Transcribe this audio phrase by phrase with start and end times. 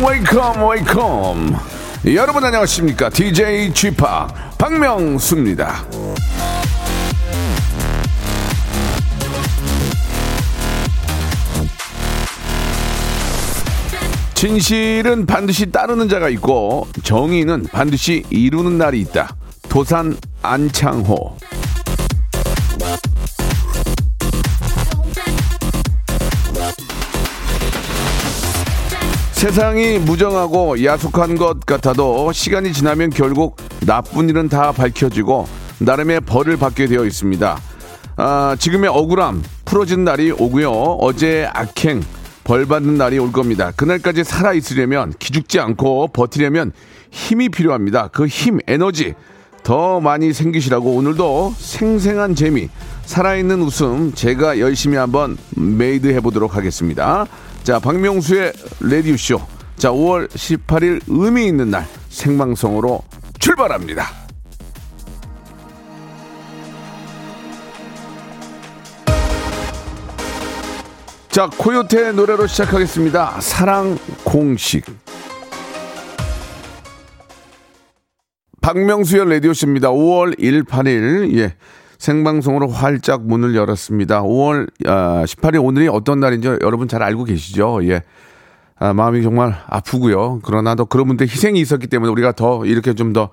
[0.00, 1.56] Welcome, welcome, welcome.
[2.06, 3.10] 여러분 안녕하십니까?
[3.10, 4.02] DJ Chip
[4.56, 5.84] 박명수입니다.
[14.34, 19.36] 진실은 반드시 따르는 자가 있고 정의는 반드시 이루는 날이 있다.
[19.68, 21.36] 도산 안창호.
[29.40, 33.56] 세상이 무정하고 야속한 것 같아도 시간이 지나면 결국
[33.86, 37.58] 나쁜 일은 다 밝혀지고 나름의 벌을 받게 되어 있습니다.
[38.16, 40.70] 아, 지금의 억울함 풀어진 날이 오고요.
[40.70, 42.02] 어제의 악행
[42.44, 43.72] 벌 받는 날이 올 겁니다.
[43.74, 46.72] 그날까지 살아 있으려면 기죽지 않고 버티려면
[47.10, 48.08] 힘이 필요합니다.
[48.08, 49.14] 그 힘, 에너지
[49.62, 52.68] 더 많이 생기시라고 오늘도 생생한 재미,
[53.06, 57.26] 살아있는 웃음 제가 열심히 한번 made 해보도록 하겠습니다.
[57.62, 59.40] 자, 박명수의 레디오쇼.
[59.76, 63.02] 자, 5월 18일 의미 있는 날 생방송으로
[63.38, 64.06] 출발합니다.
[71.28, 73.40] 자, 코요태 노래로 시작하겠습니다.
[73.40, 74.84] 사랑 공식.
[78.60, 79.90] 박명수의 라디오쇼입니다.
[79.90, 81.54] 5월 1, 8일, 예.
[82.00, 84.22] 생방송으로 활짝 문을 열었습니다.
[84.22, 87.80] 5월 아, 18일 오늘이 어떤 날인지 여러분 잘 알고 계시죠?
[87.84, 88.02] 예.
[88.78, 90.40] 아, 마음이 정말 아프고요.
[90.42, 93.28] 그러나 또 그런 분들 희생이 있었기 때문에 우리가 더 이렇게 좀더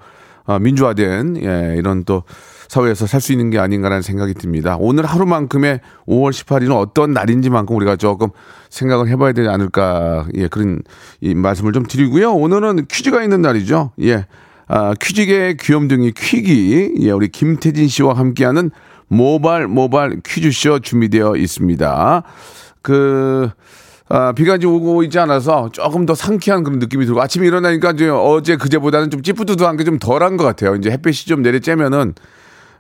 [0.46, 2.24] 어, 민주화된 예, 이런 또
[2.68, 4.76] 사회에서 살 수 있는 게 아닌가라는 생각이 듭니다.
[4.78, 8.30] 오늘 하루만큼의 5월 18일은 어떤 날인지만큼 우리가 조금
[8.70, 10.82] 생각을 해봐야 되지 않을까 예 그런
[11.22, 12.34] 이 말씀을 좀 드리고요.
[12.34, 13.92] 오늘은 퀴즈가 있는 날이죠.
[14.02, 14.26] 예.
[14.68, 18.72] 아, 퀴즈계 귀염둥이 퀴기 예 우리 김태진 씨와 함께하는
[19.08, 22.24] 모발 모발 퀴즈쇼 준비되어 있습니다.
[22.82, 23.50] 그
[24.10, 28.10] 아, 비가 이제 오고 있지 않아서 조금 더 상쾌한 그런 느낌이 들고 아침에 일어나니까 이제
[28.10, 30.76] 어제 그제보다는 좀 찌뿌두두한 게 좀 덜한 것 같아요.
[30.76, 32.14] 이제 햇빛이 좀 내리쬐면은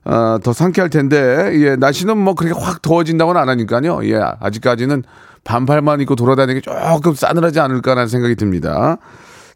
[0.05, 3.99] 어, 더 상쾌할 텐데, 예, 날씨는 뭐 그렇게 확 더워진다고는 안 하니까요.
[4.05, 5.03] 예, 아직까지는
[5.43, 8.97] 반팔만 입고 돌아다니기 조금 싸늘하지 않을까라는 생각이 듭니다.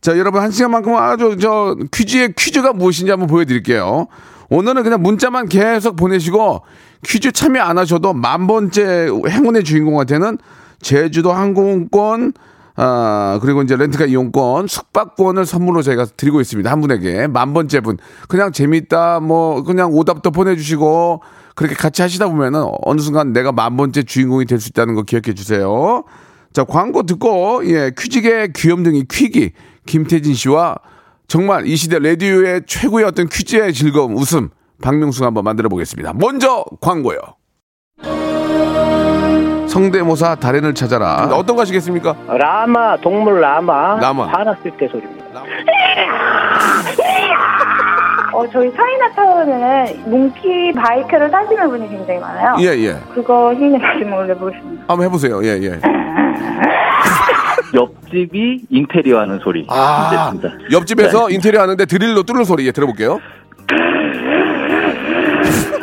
[0.02, 4.08] 자, 여러분 한 시간만큼 아주 저 퀴즈의 퀴즈가 무엇인지 한번 보여드릴게요.
[4.50, 6.64] 오늘은 그냥 문자만 계속 보내시고
[7.06, 10.40] 퀴즈 참여 안 하셔도 만 번째 행운의 주인공한테는
[10.82, 12.34] 제주도 항공권,
[12.76, 16.72] 아, 그리고 이제 렌트카 이용권, 숙박권을 선물로 저희가 드리고 있습니다.
[16.72, 17.28] 한 분에게.
[17.28, 17.98] 만 번째 분.
[18.28, 21.22] 그냥 재밌다, 뭐, 그냥 오답도 보내주시고,
[21.54, 25.36] 그렇게 같이 하시다 보면은 어느 순간 내가 만 번째 주인공이 될 수 있다는 거 기억해
[25.36, 26.04] 주세요.
[26.54, 29.52] 자, 광고 듣고, 예, 퀴즈계 귀염둥이 퀴기,
[29.86, 30.76] 김태진 씨와
[31.28, 34.50] 정말 이 시대 라디오의 최고의 어떤 퀴즈의 즐거움, 웃음,
[34.82, 36.14] 박명수가 한번 만들어 보겠습니다.
[36.16, 37.18] 먼저 광고요.
[39.68, 41.30] 성대모사 달인을 찾아라.
[41.32, 42.14] 어떤 거 하시겠습니까?
[42.28, 44.28] 라마 동물 라마 라마.
[44.28, 45.44] 화났을 때 소리입니다.
[48.34, 52.56] 어, 저희 차이나타운에는 몽키 바이크를 타시는 분이 굉장히 많아요.
[52.60, 52.98] 예, 예.
[53.14, 54.84] 그거 힘내 말씀을 해보겠습니다.
[54.88, 55.42] 한번 해보세요.
[55.44, 55.80] 예, 예.
[57.74, 59.66] 옆집이 인테리어 하는 소리.
[59.70, 60.50] 아, 진짜.
[60.72, 61.36] 옆집에서 네.
[61.36, 63.20] 인테리어 하는데 드릴로 뚫는 소리 예, 들어볼게요.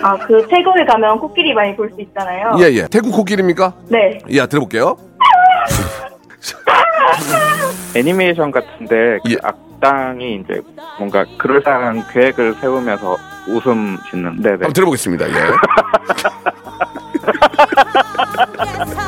[0.02, 2.54] 아, 그 태국에 가면 코끼리 많이 볼 수 있잖아요.
[2.60, 2.86] 예, 예.
[2.88, 3.72] 태국 코끼리입니까?
[3.88, 4.18] 네.
[4.30, 4.96] 예, 들어볼게요.
[7.96, 9.36] 애니메이션 같은데 그 예.
[9.42, 10.60] 악당이 이제
[10.98, 13.16] 뭔가 그럴싸한 계획을 세우면서
[13.48, 15.28] 웃음 짓는 네 네 한번 들어보겠습니다.
[15.28, 15.32] 예.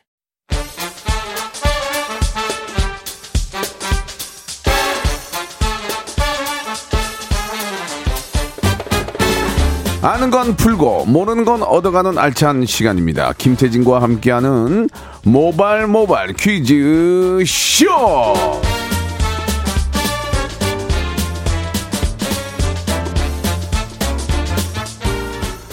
[10.03, 13.33] 아는 건 풀고 모르는 건 얻어가는 알찬 시간입니다.
[13.37, 14.89] 김태진과 함께하는
[15.23, 17.85] 모발 모발 퀴즈 쇼.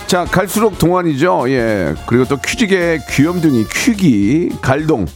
[0.06, 1.50] 자, 갈수록 동안이죠.
[1.50, 1.94] 예.
[2.06, 5.06] 그리고 또 퀴즈계의 귀염둥이 퀴기 갈동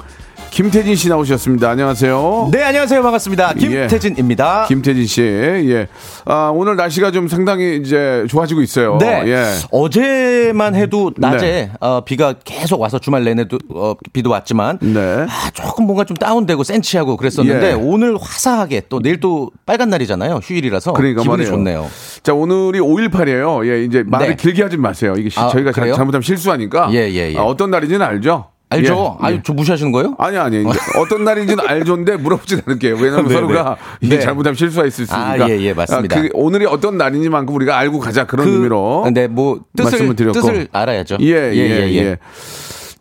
[0.52, 1.70] 김태진 씨 나오셨습니다.
[1.70, 2.50] 안녕하세요.
[2.52, 3.02] 네, 안녕하세요.
[3.02, 3.54] 반갑습니다.
[3.54, 4.66] 김태진입니다.
[4.68, 5.22] 김태진 씨.
[5.22, 5.88] 예.
[6.26, 8.98] 아, 오늘 날씨가 좀 상당히 이제 좋아지고 있어요.
[9.00, 9.22] 네.
[9.28, 9.44] 예.
[9.70, 11.70] 어제만 해도 낮에 네.
[11.80, 15.00] 어, 비가 계속 와서 주말 내내도 어, 비도 왔지만 네.
[15.26, 17.72] 아, 조금 뭔가 좀 다운되고 센치하고 그랬었는데 예.
[17.72, 20.40] 오늘 화사하게 또 내일 또 빨간 날이잖아요.
[20.42, 21.50] 휴일이라서 그러니까 기분이 말이에요.
[21.56, 21.86] 좋네요.
[22.22, 23.66] 자, 오늘이 5.18이에요.
[23.66, 24.36] 예, 이제 말을 네.
[24.36, 25.14] 길게 하지 마세요.
[25.16, 25.94] 이게 시- 아, 저희가 잘- 그래요?
[25.94, 26.90] 잘못하면 실수하니까.
[26.92, 27.38] 예, 예, 예.
[27.38, 28.48] 아, 어떤 날인지는 알죠?
[28.72, 29.18] 알죠?
[29.20, 29.42] 예, 아유, 예.
[29.44, 30.14] 저 무시하시는 거예요?
[30.18, 30.64] 아니 아니
[30.98, 32.96] 어떤 날인지는 알죠인데 물어보진 않을게요.
[32.96, 34.06] 왜냐하면 네, 서로가 네.
[34.06, 34.22] 이게 네.
[34.22, 35.44] 잘못하면 실수할 수 있으니까.
[35.44, 36.20] 아, 예, 예, 맞습니다.
[36.20, 39.08] 그 오늘이 어떤 날인지만큼 우리가 알고 가자 그런 의미로.
[39.12, 40.40] 네, 뭐 뜻을 말씀을 드렸고.
[40.40, 41.18] 뜻을 알아야죠.
[41.20, 42.18] 예, 예, 예.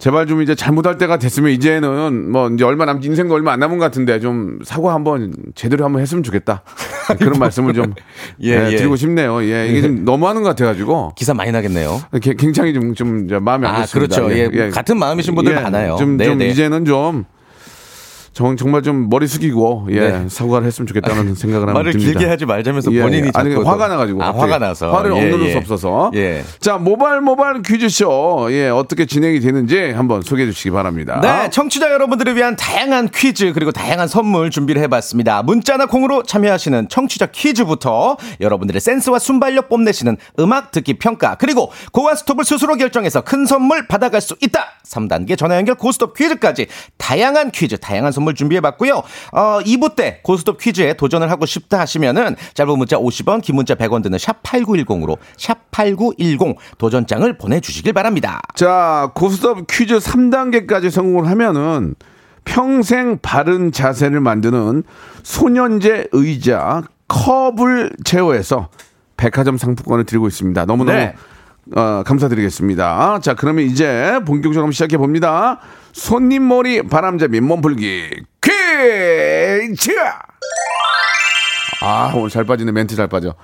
[0.02, 3.78] 제발 좀 이제 잘못할 때가 됐으면 이제는 뭐 이제 얼마 남 인생도 얼마 안 남은
[3.78, 6.64] 것 같은데 좀 사과 한번 제대로 한번 했으면 좋겠다.
[7.20, 7.94] 그런 말씀을 좀
[8.42, 8.76] 예, 예, 예.
[8.78, 9.44] 드리고 싶네요.
[9.44, 12.02] 예, 이게 좀 너무하는 것 같아가지고 기사 많이 나겠네요.
[12.20, 14.22] 게- 굉장히 좀, 좀 마음이 안 아, 좋습니다.
[14.22, 14.36] 그렇죠.
[14.36, 15.98] 예, 같은 마음이신 분들 많아요.
[15.98, 16.48] 좀, 네, 좀 네.
[16.48, 17.26] 이제는 좀
[18.34, 20.26] 정, 정말 좀 머리 숙이고 예 네.
[20.30, 22.12] 사과를 했으면 좋겠다는 생각을 하고 말을 듭니다.
[22.12, 25.48] 길게 하지 말자면서 예, 본인이 아니 화가 또- 나가지고 아, 화가 나서 화를 예, 억누를
[25.48, 25.52] 예.
[25.52, 26.44] 수 없어서 예.
[26.62, 31.20] 자 모발 모발 퀴즈쇼 예 어떻게 진행이 되는지 한번 소개해 주시기 바랍니다.
[31.22, 35.44] 네, 청취자 여러분들을 위한 다양한 퀴즈 그리고 다양한 선물 준비를 해봤습니다.
[35.44, 42.46] 문자나 콩으로 참여하시는 청취자 퀴즈부터 여러분들의 센스와 순발력 뽐내시는 음악 듣기 평가 그리고 고와 스톱을
[42.46, 44.68] 스스로 결정해서 큰 선물 받아갈 수 있다.
[44.88, 46.68] 3단계 전화 연결 고스톱 퀴즈까지
[46.98, 49.04] 다양한 퀴즈, 다양한 선물 준비해봤고요.
[49.32, 54.04] 어, 2부 때 고스톱 퀴즈에 도전을 하고 싶다 하시면은 짧은 문자 50원, 긴 문자 100원
[54.04, 58.42] 드는 샵 8910으로 샵 8910 도전장을 보내주시길 바랍니다.
[58.56, 61.96] 자, 고스톱 퀴즈 3단계까지 성공을 하면은
[62.44, 64.84] 평생 바른 자세를 만드는
[65.24, 68.70] 소년제 의자 컵을 제어해서
[69.18, 70.66] 백화점 상품권을 드리고 있습니다.
[70.66, 71.16] 너무너무 네.
[71.76, 73.20] 어, 감사드리겠습니다.
[73.22, 75.60] 자, 그러면 이제 본격적으로 시작해 봅니다.
[75.94, 78.10] 손님 머리 바람잡이 몸풀기
[78.42, 79.92] 퀴즈!
[81.82, 82.72] 아, 오늘 잘 빠지네.
[82.72, 83.36] 멘트 잘 빠져.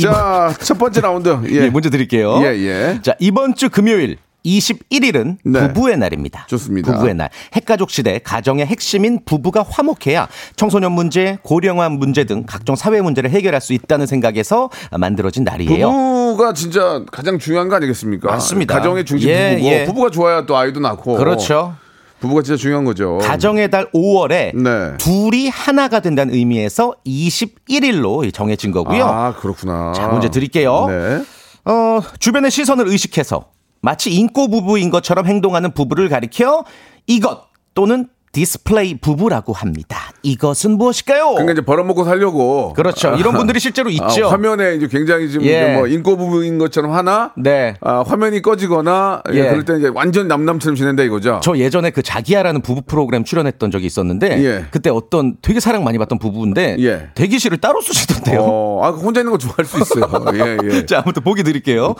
[0.00, 1.28] 자, 첫 번째 라운드.
[1.50, 1.64] 예.
[1.64, 2.38] 예, 문제 드릴게요.
[2.42, 3.00] 예, 예.
[3.02, 5.60] 자, 이번 주 금요일 21일은 네.
[5.68, 6.46] 부부의 날입니다.
[6.48, 6.92] 좋습니다.
[6.92, 7.30] 부부의 날.
[7.54, 13.60] 핵가족 시대 가정의 핵심인 부부가 화목해야 청소년 문제, 고령화 문제 등 각종 사회 문제를 해결할
[13.60, 15.90] 수 있다는 생각에서 만들어진 날이에요.
[15.90, 18.30] 부부가 진짜 가장 중요한 거 아니겠습니까?
[18.30, 18.74] 맞습니다.
[18.74, 19.84] 가정의 중심 예, 부부고 예.
[19.86, 21.16] 부부가 좋아야 또 아이도 낳고.
[21.16, 21.74] 그렇죠.
[22.20, 23.18] 부부가 진짜 중요한 거죠.
[23.18, 24.96] 가정의 달 5월에 네.
[24.98, 29.04] 둘이 하나가 된다는 의미에서 21일로 정해진 거고요.
[29.04, 29.92] 아 그렇구나.
[29.94, 30.86] 자, 문제 드릴게요.
[30.88, 31.22] 네.
[31.64, 33.50] 어, 주변의 시선을 의식해서
[33.80, 36.64] 마치 잉꼬 부부인 것처럼 행동하는 부부를 가리켜
[37.06, 37.42] 이것
[37.74, 40.12] 또는 디스플레이 부부라고 합니다.
[40.22, 41.30] 이것은 무엇일까요?
[41.30, 42.72] 그러니까 이제 벌어먹고 살려고.
[42.72, 43.16] 그렇죠.
[43.16, 44.26] 이런 분들이 실제로 있죠.
[44.26, 45.74] 아, 화면에 이제 굉장히 좀 예.
[45.74, 47.32] 뭐 잉꼬 부부인 것처럼 하나.
[47.36, 47.74] 네.
[47.80, 49.38] 아, 화면이 꺼지거나 예.
[49.38, 49.42] 예.
[49.48, 51.40] 그럴 때 이제 완전 남남처럼 지낸다 이거죠.
[51.42, 54.66] 저 예전에 그 자기야라는 부부 프로그램 출연했던 적이 있었는데 예.
[54.70, 57.08] 그때 어떤 되게 사랑 많이 받던 부부인데 예.
[57.16, 58.38] 대기실을 따로 쓰시던데요.
[58.40, 60.04] 어, 아, 혼자 있는 거 좋아할 수 있어요.
[60.34, 60.68] 예, 예.
[60.86, 61.96] 자, 아무튼 보기 드릴게요.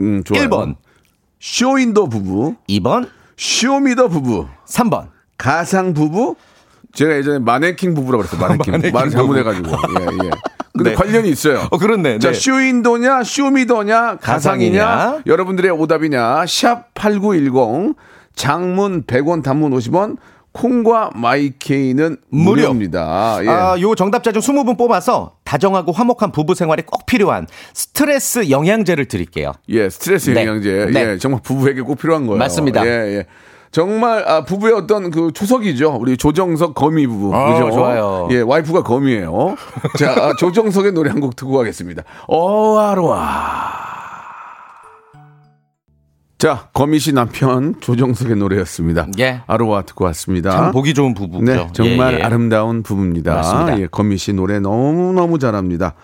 [0.00, 0.48] 음, 좋아요.
[0.48, 0.74] 1번,
[1.38, 5.15] 쇼윈도 부부, 2번, show me the 부부, 3번.
[5.38, 6.36] 가상 부부.
[6.92, 8.40] 제가 예전에 마네킹 부부라고 그랬어요.
[8.40, 8.72] 마네킹.
[8.92, 9.34] 마네킹 말을 부부.
[9.34, 9.68] 잘못해가지고.
[10.00, 10.30] 예, 예.
[10.72, 10.96] 근데 네.
[10.96, 11.66] 관련이 있어요.
[11.70, 12.18] 어, 그렇네.
[12.18, 12.34] 자, 네.
[12.34, 15.22] 쇼윈도냐, show me the냐, 가상이냐, 가상이냐?
[15.26, 17.94] 여러분들의 오답이냐, 샵8910,
[18.34, 20.18] 장문 100원, 단문 50원,
[20.52, 22.62] 콩과 마이케이는 무료.
[22.62, 23.38] 무료입니다.
[23.42, 23.48] 예.
[23.48, 29.52] 아, 요 정답자 중 20분 뽑아서 다정하고 화목한 부부 생활에 꼭 필요한 스트레스 영양제를 드릴게요.
[29.68, 30.42] 예, 스트레스 네.
[30.46, 30.90] 영양제.
[30.92, 31.12] 네.
[31.12, 32.38] 예, 정말 부부에게 꼭 필요한 거예요.
[32.38, 32.86] 맞습니다.
[32.86, 33.26] 예, 예.
[33.72, 35.96] 정말 아, 부부의 어떤 그 초석이죠.
[36.00, 37.34] 우리 조정석 거미 부부.
[37.34, 37.70] 어, 그죠?
[37.72, 38.28] 좋아요.
[38.30, 39.56] 예, 와이프가 거미예요.
[39.98, 42.02] 자, 아, 조정석의 노래 한 곡 듣고 가겠습니다.
[42.28, 43.86] 어아로아.
[46.38, 49.06] 자, 거미 씨 남편 조정석의 노래였습니다.
[49.18, 49.40] 예.
[49.46, 50.50] 아로아 듣고 왔습니다.
[50.50, 51.44] 참 보기 좋은 부부죠.
[51.44, 52.22] 네, 정말 예, 예.
[52.22, 53.34] 아름다운 부부입니다.
[53.36, 53.80] 맞습니다.
[53.80, 55.94] 예, 건미 씨 노래 너무너무 잘합니다.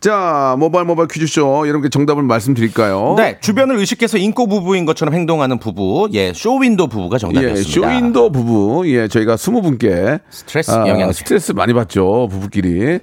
[0.00, 3.14] 자, 모바일 모바일 퀴즈쇼 여러분께 정답을 말씀드릴까요?
[3.16, 7.70] 네, 주변을 의식해서 인꼬 부부인 것처럼 행동하는 부부, 예, 쇼윈도 부부가 예, 정답이었습니다.
[7.90, 11.12] 쇼인도 부부, 예, 저희가 20분께 스트레스 영양제.
[11.14, 13.00] 스트레스 많이 받죠, 부부끼리.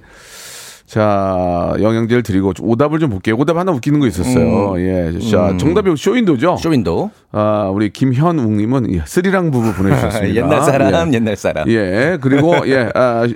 [0.86, 3.34] 자, 영양제를 드리고 오답을 좀 볼게요.
[3.36, 4.80] 오답 하나 웃기는 거 있었어요.
[4.80, 5.18] 예.
[5.30, 6.52] 자, 정답이 쇼인도죠?
[6.52, 6.56] 음.
[6.56, 7.10] 쇼윈도.
[7.32, 10.32] 아, 우리 김현웅 님은 예, 스리랑 부부 보내주셨습니다.
[10.34, 11.16] 옛날 사람, 예.
[11.16, 11.68] 옛날 사람.
[11.68, 13.26] 예, 그리고 예, 아,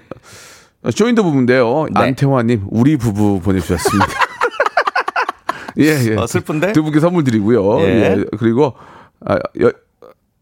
[0.89, 1.87] 쇼인도 부부인데요.
[1.93, 2.01] 네.
[2.01, 4.07] 안태화님 우리 부부 보내주셨습니다.
[5.79, 6.17] 예, 예.
[6.17, 6.73] 어, 슬픈데?
[6.73, 7.81] 두 분께 선물 드리고요.
[7.81, 7.85] 예.
[7.85, 8.25] 예.
[8.39, 8.75] 그리고
[9.25, 9.71] 아, 여,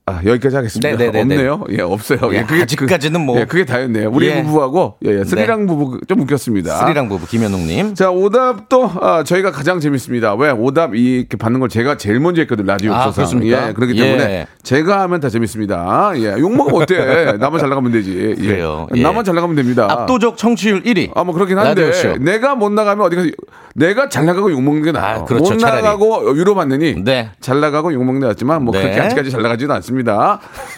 [0.08, 0.88] 아, 여기까지 하겠습니다.
[0.88, 1.20] 네네네네.
[1.20, 1.64] 없네요.
[1.70, 2.18] 예, 없어요.
[2.32, 3.38] 예, 그게 아직까지는 뭐.
[3.38, 4.10] 예, 그게 다였네요.
[4.12, 4.42] 우리 예.
[4.42, 6.76] 부부하고 예, 예, 스리랑 부부 좀 웃겼습니다.
[6.78, 7.94] 스리랑 부부 김현웅님.
[7.94, 10.34] 자, 오답도 아, 저희가 가장 재밌습니다.
[10.34, 10.50] 왜?
[10.50, 13.38] 오답 이렇게 받는 걸 제가 제일 먼저 했거든, 라디오 아, 없어서.
[13.44, 14.02] 예, 그렇기 예.
[14.02, 16.12] 때문에 제가 하면 다 재밌습니다.
[16.16, 17.32] 예, 욕먹으면 어때?
[17.38, 18.36] 나만 잘 나가면 되지.
[18.38, 18.46] 예.
[18.46, 18.86] 그래요.
[18.94, 19.02] 예.
[19.02, 19.86] 나만 잘 나가면 됩니다.
[19.90, 21.10] 압도적 청취율 1위.
[21.14, 22.18] 아, 뭐 그렇긴 한데 라디오쇼.
[22.24, 23.28] 내가 못 나가면 어디 가서
[23.74, 25.20] 내가 잘 나가고 욕 먹는 게 나아요.
[25.20, 25.82] 아, 그렇죠, 못 차라리.
[25.82, 27.30] 나가고 위로 받느니 네.
[27.40, 28.82] 잘 나가고 욕 먹는 게 낫지만 뭐 네.
[28.82, 29.97] 그렇게 아직까지 잘 나가지는 않습니다.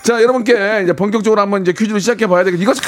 [0.02, 2.84] 자, 여러분께 이제 본격적으로 한번 이제 퀴즈를 시작해 봐야 되겠 이거 참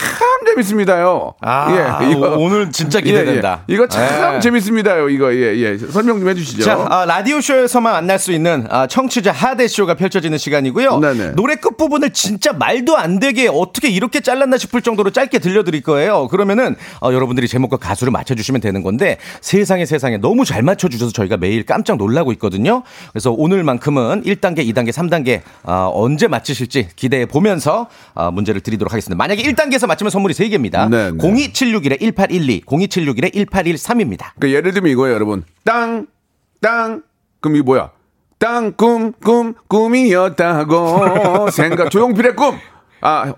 [0.47, 1.35] 재밌습니다요.
[1.41, 2.01] 아,
[2.37, 3.63] 오늘 진짜 기대된다.
[3.69, 3.75] 예, 예.
[3.75, 4.41] 이거 참 예.
[4.41, 5.09] 재밌습니다요.
[5.09, 5.79] 이거 예, 예.
[5.79, 6.63] 설명 좀 해주시죠.
[6.63, 10.99] 자, 아, 라디오 쇼에서만 만날 수 있는 아, 청취자 하대 쇼가 펼쳐지는 시간이고요.
[10.99, 11.33] 네네.
[11.33, 16.29] 노래 끝 부분을 진짜 말도 안 되게 어떻게 이렇게 잘랐나 싶을 정도로 짧게 들려드릴 거예요.
[16.29, 21.65] 그러면은 어, 여러분들이 제목과 가수를 맞춰주시면 되는 건데 세상에 세상에 너무 잘 맞춰주셔서 저희가 매일
[21.65, 22.83] 깜짝 놀라고 있거든요.
[23.13, 29.17] 그래서 오늘만큼은 1단계, 2단계, 3단계 아, 언제 맞히실지 기대해 보면서 아, 문제를 드리도록 하겠습니다.
[29.17, 30.89] 만약에 1단계에서 맞추면 선물이 3개입니다.
[30.89, 31.19] 네 네.
[31.19, 34.27] 02761-1812, 02761-1813입니다.
[34.41, 35.45] 그 예를 들면 이거예요, 여러분.
[35.65, 36.07] 땅,
[36.61, 37.03] 땅.
[37.41, 37.91] 그럼 이게 뭐야?
[38.39, 41.51] 땅, 꿈, 꿈, 꿈이었다고.
[41.53, 42.59] 생각, 조용필의 꿈.
[43.01, 43.35] 아,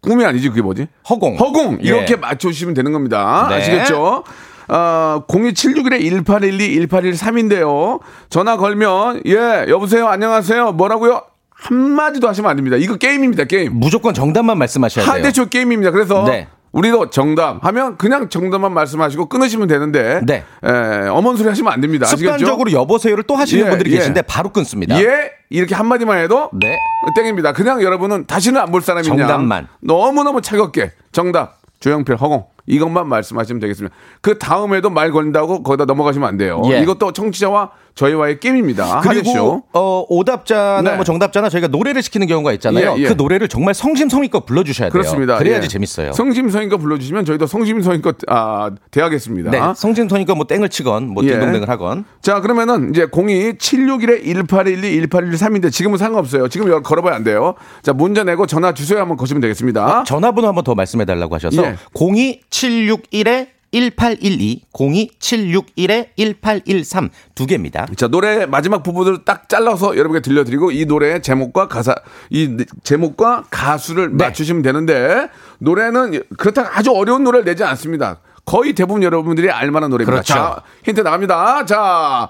[0.00, 0.88] 꿈이 아니지, 그게 뭐지?
[1.10, 1.36] 허공.
[1.36, 1.78] 허공.
[1.82, 2.16] 이렇게 예.
[2.16, 3.46] 맞춰주시면 되는 겁니다.
[3.50, 3.56] 네.
[3.56, 4.24] 아시겠죠?
[4.68, 8.00] 아, 02761-1812, 1813인데요.
[8.30, 10.72] 전화 걸면, 예, 여보세요, 안녕하세요.
[10.72, 11.22] 뭐라고요?
[11.58, 12.76] 한마디도 하시면 안 됩니다.
[12.76, 13.74] 이거 게임입니다, 게임.
[13.78, 15.14] 무조건 정답만 말씀하셔야 돼요.
[15.14, 15.90] 하대쇼 게임입니다.
[15.90, 16.48] 그래서 네.
[16.72, 20.44] 우리도 정답 하면 그냥 정답만 말씀하시고 끊으시면 되는데 네.
[20.62, 22.04] 에, 어머니 소리 하시면 안 됩니다.
[22.04, 22.24] 아시겠죠?
[22.38, 23.96] 습관적으로 여보세요를 또 하시는 예, 분들이 예.
[23.96, 25.00] 계신데 바로 끊습니다.
[25.02, 26.76] 예 이렇게 한 마디만 해도 네.
[27.16, 27.52] 땡입니다.
[27.52, 29.68] 그냥 여러분은 다시는 안 볼 사람이냐 정답만.
[29.80, 33.96] 너무 너무 차갑게 정답 조영필 허공 이것만 말씀하시면 되겠습니다.
[34.20, 36.60] 그 다음에도 말 걸린다고 거기다 넘어가시면 안 돼요.
[36.66, 36.80] 예.
[36.82, 39.00] 이것도 청취자와 저희와의 게임입니다.
[39.00, 39.62] 그리고.
[39.72, 40.94] 어, 오답자나 네.
[40.96, 42.94] 뭐 정답자나 저희가 노래를 시키는 경우가 있잖아요.
[42.98, 43.08] 예, 예.
[43.08, 44.92] 그 노래를 정말 성심성의껏 불러주셔야 돼요.
[44.92, 45.38] 그렇습니다.
[45.38, 45.68] 그래야지 예.
[45.68, 46.12] 재밌어요.
[46.12, 49.50] 성심성의껏 불러주시면 저희도 성심성의껏 아, 대하겠습니다.
[49.50, 51.30] 네, 성심성의껏 뭐 땡을 치건 뭐 예.
[51.30, 52.04] 딩동댕을 하건.
[52.20, 56.48] 자, 그러면은 이제 02-761-1812, 1813인데 지금은 상관없어요.
[56.48, 57.54] 지금 여- 걸어봐야 안 돼요.
[57.82, 60.04] 자, 문자 내고 전화 주소에 한번 거시면 되겠습니다.
[60.04, 61.76] 전화번호 한번 더 말씀해 달라고 하셔서 예.
[61.94, 67.86] 02761에 1812, 02761에 1813 두 개입니다.
[67.96, 71.94] 자, 노래 마지막 부분을 딱 잘라서 여러분께 들려드리고 이 노래의 제목과 가사,
[72.30, 74.24] 이 제목과 가수를 네.
[74.26, 78.20] 맞추시면 되는데 노래는 그렇다고 아주 어려운 노래를 내지 않습니다.
[78.44, 80.12] 거의 대부분 여러분들이 알만한 노래입니다.
[80.12, 80.34] 그렇죠.
[80.34, 81.66] 자, 힌트 나갑니다.
[81.66, 82.28] 자,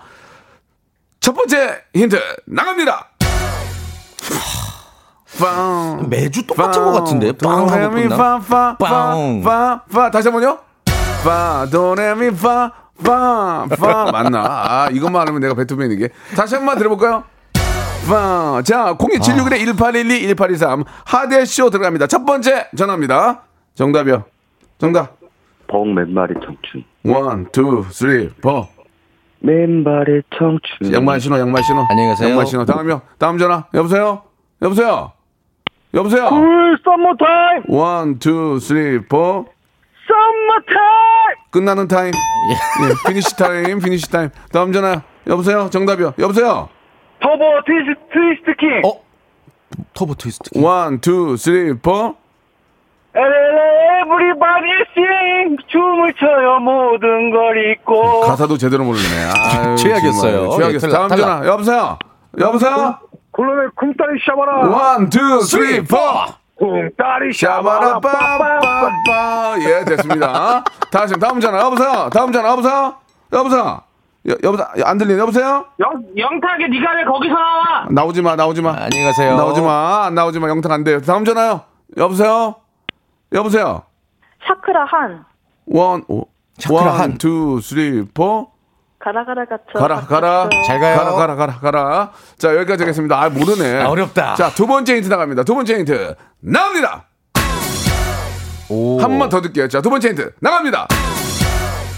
[1.21, 3.11] 첫 번째 힌트 나갑니다.
[5.39, 6.07] 빵.
[6.09, 7.33] 매주 똑같은 것 같은데.
[7.33, 8.39] 빵 하고 끝나.
[8.39, 8.77] 빵.
[8.79, 10.59] 빵빵빵빵 다시 한 번요.
[11.27, 12.71] 파 도레미 파
[13.05, 14.41] 파 파 맞나?
[14.47, 16.09] 아 이것만 하면 내가 베토벤이게.
[16.37, 17.25] 다시 한 번 들어볼까요?
[18.09, 18.63] 파.
[18.63, 22.07] 자 0276에 1812 1823 하대 쇼 들어갑니다.
[22.07, 23.43] 첫 번째 전화입니다.
[23.75, 24.25] 정답이요.
[24.79, 25.17] 정답.
[25.67, 26.85] 벅 맨발의 청춘.
[27.05, 28.67] one, two, three, four.
[29.41, 30.93] 맨발의 청춘.
[30.95, 31.85] 양말 신어, 양말 신어.
[31.91, 32.29] 안녕히 가세요.
[32.31, 32.65] 양말 신어.
[32.65, 33.03] 다음이요.
[33.19, 33.67] 다음 전화.
[33.75, 34.23] 여보세요?
[34.63, 35.13] 여보세요?
[35.93, 36.27] 여보세요?
[36.29, 39.47] 쿨 summer time one, two, three, four.
[40.07, 42.13] summer time 끝나는 time.
[42.13, 44.29] 예, finish time, finish time.
[44.53, 45.03] 다음 전화.
[45.27, 45.69] 여보세요?
[45.71, 46.15] 정답이요.
[46.19, 46.69] 여보세요?
[47.21, 49.01] 터보 twist, twist king 어?
[49.95, 50.51] 터보 twist.
[50.59, 52.15] one, two, three, four.
[53.15, 59.05] everybody sing 춤을 춰요 모든 걸 잊고 가사도 제대로 모르네.
[59.35, 60.51] 아유, 최악이었어요.
[60.51, 60.89] 정말 최악이었어.
[60.89, 61.47] 예, 다음 탈락, 전화.
[61.47, 61.99] 여보세요?
[62.39, 62.99] 여보세요?
[63.33, 65.97] 클론의 쿵따리 샤바라 one, two, three, four.
[66.59, 69.55] 쿵따리 샤바라 빠빠빠.
[69.61, 70.65] 예, 됐습니다.
[70.91, 71.61] 다시 다음 전화.
[71.61, 72.09] 여보세요?
[72.13, 72.51] 다음 전화.
[72.51, 72.95] 여보세요?
[73.33, 73.81] 여보세요?
[74.29, 74.67] 여, 여보세요?
[74.85, 75.19] 안 들리네.
[75.21, 75.67] 여보세요?
[75.79, 78.71] 영, 영탁의 네가 왜 거기서 나와 나오지 마, 나오지 마.
[78.71, 79.37] 안녕히 가세요.
[79.37, 80.07] 나오지 마.
[80.07, 80.49] 안 나오지 마.
[80.49, 81.01] 영탁 안 돼요.
[81.03, 81.61] 다음 전화요.
[81.97, 82.57] 여보세요?
[83.33, 83.83] 여보세요?
[84.47, 85.25] 샤크라 한
[85.67, 86.25] one, 오,
[86.59, 87.19] 샤크라 one, 한.
[87.19, 88.51] two, three, four.
[89.07, 90.49] 가라 가라 갇혀 가라, 가라.
[90.67, 90.97] 잘 가요.
[90.97, 92.13] 가라, 가라, 가라, 가라.
[92.39, 93.23] 자, 여기까지 하겠습니다.
[93.23, 93.83] 아, 모르네.
[93.85, 94.35] 아, 어렵다.
[94.35, 95.45] 자, 두 번째 힌트 나갑니다.
[95.45, 96.17] 두 번째 힌트.
[96.41, 97.07] 나옵니다.
[98.69, 99.01] 오.
[99.01, 99.69] 한번 더 듣게요.
[99.69, 100.33] 자, 두 번째 힌트.
[100.41, 100.89] 나갑니다.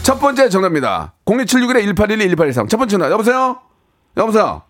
[0.03, 1.15] 첫 번째 정답입니다.
[1.25, 2.69] 0276에 1812 1813.
[2.69, 3.11] 첫 번째 전화.
[3.11, 3.59] 여보세요?
[4.19, 4.63] 여보세요?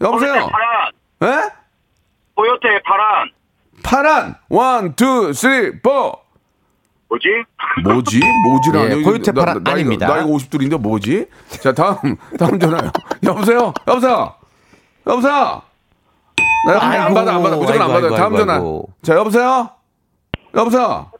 [0.00, 0.32] 여보세요?
[0.48, 0.92] 파란.
[1.24, 1.50] 예?
[2.36, 3.30] 코요태 파란.
[3.82, 4.34] 파란.
[4.48, 6.16] One, two, three, four.
[7.10, 7.26] 뭐지?
[7.84, 8.20] 뭐지?
[8.44, 8.94] 뭐지라뇨?
[8.96, 10.06] 예, 이거 코요태 나- 파란 나이가- 아닙니다.
[10.06, 11.26] 나이가 50둘인데 뭐지?
[11.60, 12.90] 자, 다음, 다음 전화요.
[13.24, 13.74] 여보세요?
[13.88, 14.34] 여보세요?
[15.06, 15.62] 여보세요?
[16.66, 17.56] 나 안, 안 아이고, 받아, 안 받아.
[17.56, 18.04] 무조건 안 아이고, 받아요.
[18.06, 18.54] 아이고, 다음 아이고, 전화.
[18.54, 18.88] 아이고.
[19.02, 19.70] 자, 여보세요?
[20.54, 21.10] 여보세요?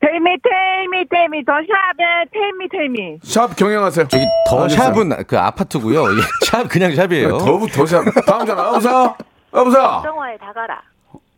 [0.00, 4.06] 텔미 텔미 텔미 더 샵에 텔미 텔미 샵 경영하세요.
[4.08, 4.94] 저기 더 알겠어요.
[4.94, 6.02] 샵은 그 아파트고요.
[6.04, 7.38] 예, 샵 그냥 샵이에요.
[7.38, 8.04] 더, 더 샵.
[8.26, 8.66] 다음 전화.
[8.68, 9.16] 여보세요?
[9.54, 10.00] 여보세요?
[10.04, 10.80] 정화에 다가라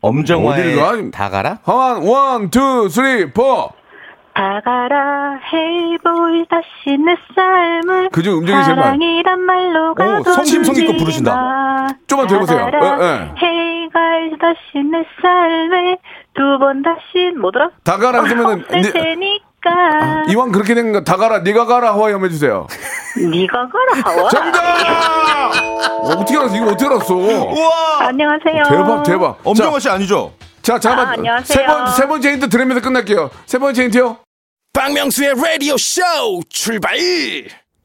[0.02, 1.16] 엄정화의 어디를 가?
[1.16, 1.58] 다 가라?
[1.62, 3.70] 한, one, two, three, four.
[4.34, 8.82] 다가라 헤이보이 다시 내 삶을 그중 음정이 제일 많아.
[8.88, 11.34] 사랑이란 말로 가둬두지 성심 성의껏 부르신다.
[11.34, 11.86] 마.
[12.06, 12.70] 좀만 더 해보세요.
[12.70, 13.46] 다가라 예, 예.
[13.46, 14.58] 헤이 가이 다시
[14.90, 15.98] 내 삶을
[16.34, 17.70] 두 번 다시 뭐더라?
[17.84, 22.30] 다가라 하시면은, 없앨 니- 테니까 이왕 그렇게 된 거, 다 가라, 네가 가라, 하와이 한번
[22.30, 22.66] 해주세요.
[23.30, 24.58] 네가 가라 하와 정답!
[26.02, 26.56] 어, 어떻게 알았어?
[26.56, 27.14] 이거 어떻게 알았어?
[27.14, 28.06] 우와!
[28.08, 29.38] 안녕하세요 대박, 대박.
[29.44, 30.32] 엄정화 씨 아니죠?
[30.62, 31.26] 자, 자, 잠깐만.
[31.26, 31.42] 아.
[31.42, 33.30] 세 번, 세 번째 힌트 들으면서 끝날게요.
[33.46, 34.18] 세 번째 힌트요.
[34.72, 36.00] 박명수의 라디오 쇼
[36.48, 36.96] 출발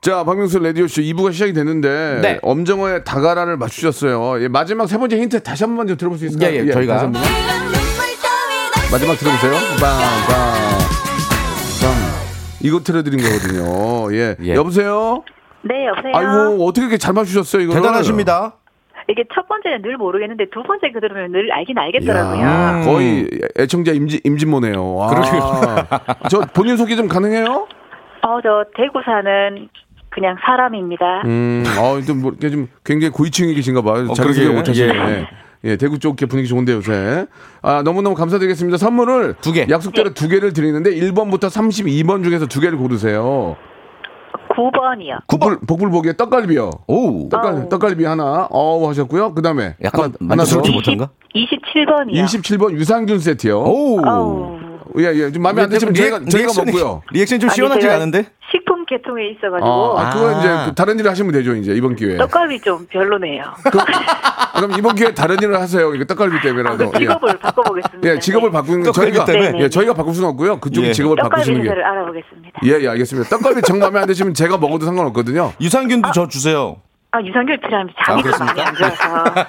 [0.01, 2.39] 자, 박명수 라디오쇼 2부가 시작이 됐는데, 네.
[2.43, 4.43] 엄정화의 다가라를 맞추셨어요.
[4.43, 6.51] 예, 마지막 세 번째 힌트 다시 한 번만 좀 들어볼 수 있을까요?
[6.53, 6.93] 예, 예, 저희가.
[6.93, 7.31] 다시 한 번만.
[8.91, 9.53] 마지막 들어보세요.
[9.81, 10.53] 빵, 빵,
[11.81, 12.15] 빵.
[12.61, 14.13] 이거 틀어드린 거거든요.
[14.13, 14.35] 예.
[14.43, 14.53] 예.
[14.53, 15.23] 여보세요?
[15.63, 18.57] 네 여보세요 아이고, 어떻게 이렇게 잘 맞추셨어요, 이거 대단하십니다.
[19.09, 22.85] 이게 첫 번째는 늘 모르겠는데 두 번째 그 들으면 늘 알긴 알겠더라고요 야, 음.
[22.85, 24.95] 거의 애청자 임진, 임진모네요.
[24.95, 25.09] 와.
[26.29, 27.67] 저 본인 소개 좀 가능해요?
[28.23, 29.69] 어 저 대구 사는
[30.09, 34.07] 그냥 사람입니다 음, 어, 좀, 뭐, 이렇게 좀 굉장히 고위층에 계신가 봐요.
[34.09, 34.53] 어, 자기 소개 그러게요.
[34.59, 34.93] 못 하시네.
[35.09, 35.27] 예.
[35.65, 35.75] 예.
[35.77, 37.25] 대구 쪽 분위기 좋은데 요새.
[37.61, 38.77] 아, 너무너무 감사드리겠습니다.
[38.77, 39.65] 선물을 두 개.
[39.69, 43.55] 약속대로 두 개를 드리는데 1번부터 32번 중에서 두 개를 고르세요.
[44.55, 46.69] 9번이요 복불, 복불복에 떡갈비요.
[46.87, 47.29] 오.
[47.29, 47.69] 떡갈.
[47.69, 49.33] 떡갈비 하나, 어우, 하셨고요.
[49.33, 49.75] 그 다음에.
[49.83, 50.75] 약간 하나, 하나 만족스럽지 더.
[50.75, 51.09] 못한가?
[51.35, 53.59] 27번이요 27번 유산균 세트요.
[53.59, 53.99] 오.
[54.05, 54.59] 어우,
[54.99, 55.31] 예, 예.
[55.31, 57.01] 좀 마음에 안 드시면 저희가, 저희가 리액션이- 먹고요.
[57.11, 58.25] 리액션 좀 제가 않은데?
[58.51, 60.39] 식품 계통에 있어가지고 아, 아, 그거 아.
[60.39, 62.17] 이제 그 다른 일을 하시면 되죠, 이제, 이번 기회에.
[62.17, 63.43] 떡갈비 좀 별로네요.
[63.43, 65.93] 아, 그럼 이번 기회에 다른 일을 하세요.
[65.95, 66.91] 이거 떡갈비 아, 때문에라도.
[66.91, 68.09] 그 직업을 바꿔보겠습니다.
[68.09, 68.53] 예, 직업을 네.
[68.53, 69.51] 바꾸는 거 떡갈비 저희가 때문에?
[69.51, 70.59] 네, 예, 저희가 바꿀 수는 없고요.
[70.59, 70.93] 그쪽이 예.
[70.93, 71.67] 직업을 떡갈비 바꾸시는 게.
[71.69, 72.59] 회사를 알아보겠습니다.
[72.65, 73.29] 예, 예, 알겠습니다.
[73.29, 75.53] 떡갈비 정 마음에 안 드시면 제가 먹어도 상관없거든요.
[75.59, 76.77] 유산균도 저 주세요.
[77.11, 78.95] 아 유산균 필요하면 잠이 좀 많이 안 들어서.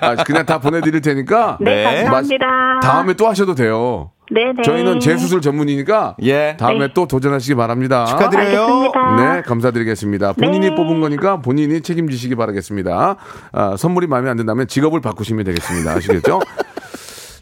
[0.00, 2.02] 아, 그냥 다 보내드릴 테니까 네, 네.
[2.04, 2.80] 감사합니다.
[2.80, 4.12] 다음에 또 하셔도 돼요.
[4.30, 4.62] 네네.
[4.62, 6.56] 저희는 재수술 전문이니까 예.
[6.58, 6.88] 다음에 네.
[6.94, 8.06] 또 도전하시기 바랍니다.
[8.06, 8.92] 축하드려요.
[8.92, 9.34] 알겠습니다.
[9.34, 10.32] 네, 감사드리겠습니다.
[10.32, 10.74] 본인이 네.
[10.74, 13.16] 뽑은 거니까 본인이 책임지시기 바라겠습니다.
[13.52, 15.92] 아, 선물이 마음에 안 든다면 직업을 바꾸시면 되겠습니다.
[15.92, 16.40] 아시겠죠?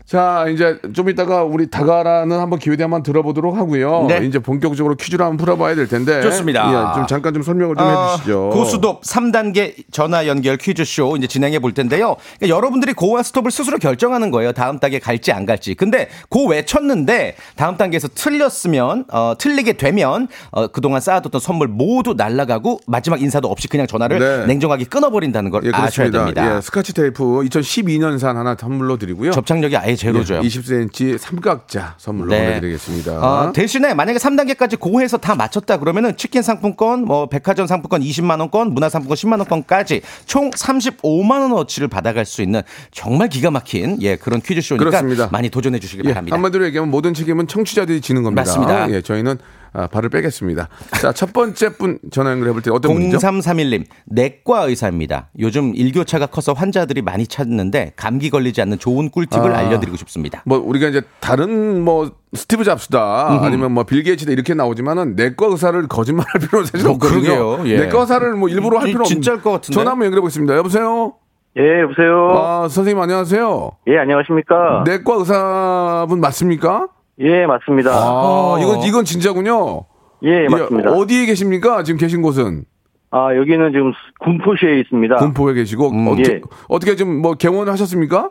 [0.07, 4.05] 자, 이제 좀 이따가 우리 다가라는 한번 기회 되면 한번 들어보도록 하고요.
[4.07, 4.27] 네.
[4.27, 6.21] 이제 본격적으로 퀴즈를 한번 풀어봐야 될 텐데.
[6.21, 6.69] 좋습니다.
[6.69, 8.51] 예, 좀 잠깐 좀 설명을 좀 어, 해주시죠.
[8.53, 12.17] 고수톱 3단계 전화 연결 퀴즈쇼 이제 진행해 볼 텐데요.
[12.39, 14.53] 그러니까 여러분들이 고와 스톱을 스스로 결정하는 거예요.
[14.53, 15.75] 다음 단계 갈지 안 갈지.
[15.75, 22.81] 근데 고 외쳤는데 다음 단계에서 틀렸으면 어, 틀리게 되면 어, 그동안 쌓아뒀던 선물 모두 날라가고
[22.87, 24.47] 마지막 인사도 없이 그냥 전화를 네.
[24.49, 26.11] 냉정하게 끊어버린다는 걸 예, 아셔야.
[26.11, 26.57] 됩니다.
[26.57, 29.31] 예, 스카치 테이프 2012년산 하나 선물로 드리고요.
[29.31, 30.41] 접착력이 아예 제로죠.
[30.41, 32.47] 20cm 삼각자 선물로 네.
[32.47, 33.13] 보내드리겠습니다.
[33.13, 38.73] 어, 대신에 만약에 3단계까지 고해서 다 맞췄다 그러면은 치킨 상품권, 뭐 백화점 상품권 20만 원권,
[38.73, 44.41] 문화 상품권 10만 원권까지 총 35만 원어치를 받아갈 수 있는 정말 기가 막힌 예 그런
[44.41, 45.29] 퀴즈쇼니까 그렇습니다.
[45.33, 46.35] 많이 도전해 주시기 예, 바랍니다.
[46.37, 48.43] 한마디로 얘기하면 모든 책임은 청취자들이 지는 겁니다.
[48.43, 48.91] 맞습니다.
[48.91, 49.39] 예, 저희는
[49.77, 50.69] 아, 발을 빼겠습니다.
[51.01, 53.19] 자, 첫 번째 분 전화 연결해 볼 때 어떤 분이죠?
[53.19, 55.31] 0331님, 내과 의사입니다.
[55.41, 59.59] 요즘 일교차가 커서 환자들이 많이 찾는데 감기 걸리지 않는 좋은 꿀팁을 아.
[59.59, 60.43] 알려드리고 싶습니다.
[60.47, 65.87] 뭐 우리가 이제 다른 뭐 스티브 잡스다 아니면 뭐 빌 게이츠다 이렇게 나오지만은 내과 의사를
[65.89, 67.23] 거짓말할 필요는 사실 뭐 없거든요.
[67.57, 67.69] 그러게요.
[67.69, 67.81] 예.
[67.85, 69.75] 내과 의사를 뭐 일부러 할 이- 필요 없는 진짜일 것 같은데?
[69.75, 70.57] 전화 한번 연결해 보겠습니다.
[70.57, 71.15] 여보세요.
[71.57, 72.31] 예, 여보세요.
[72.33, 73.71] 아 선생님 안녕하세요.
[73.89, 74.83] 예, 안녕하십니까.
[74.87, 76.89] 내과 의사분 맞습니까?
[77.21, 77.91] 예, 맞습니다.
[77.93, 79.85] 아 이건 이건 진짜군요.
[80.23, 80.91] 예, 맞습니다.
[80.91, 81.83] 예, 어디에 계십니까?
[81.83, 82.65] 지금 계신 곳은
[83.11, 85.17] 아, 여기는 지금 군포시에 있습니다.
[85.17, 86.41] 군포에 계시고 어떻게 예.
[86.69, 88.31] 어떻게 좀 뭐 개원하셨습니까?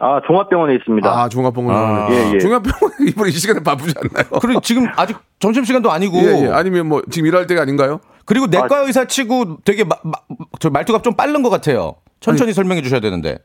[0.00, 1.08] 아, 종합병원에 있습니다.
[1.10, 1.74] 아 중앙병원.
[1.76, 2.08] 아.
[2.10, 2.38] 예, 예.
[2.38, 4.38] 중앙병원 이번에 이 시간에 바쁘지 않나요?
[4.40, 6.48] 그리고 지금 아직 점심 시간도 아니고 예, 예.
[6.52, 8.00] 아니면 뭐 지금 일할 때가 아닌가요?
[8.24, 10.12] 그리고 내과 의사 치고 되게 마- 마-
[10.60, 11.94] 저 말투가 좀 빠른 것 같아요.
[12.20, 13.38] 천천히 설명해 주셔야 되는데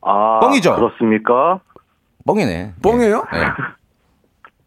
[0.00, 0.76] 아, 뻥이죠?
[0.76, 1.60] 그렇습니까?
[2.26, 2.74] 뻥이네.
[2.82, 3.24] 뻥이에요?
[3.34, 3.38] 예.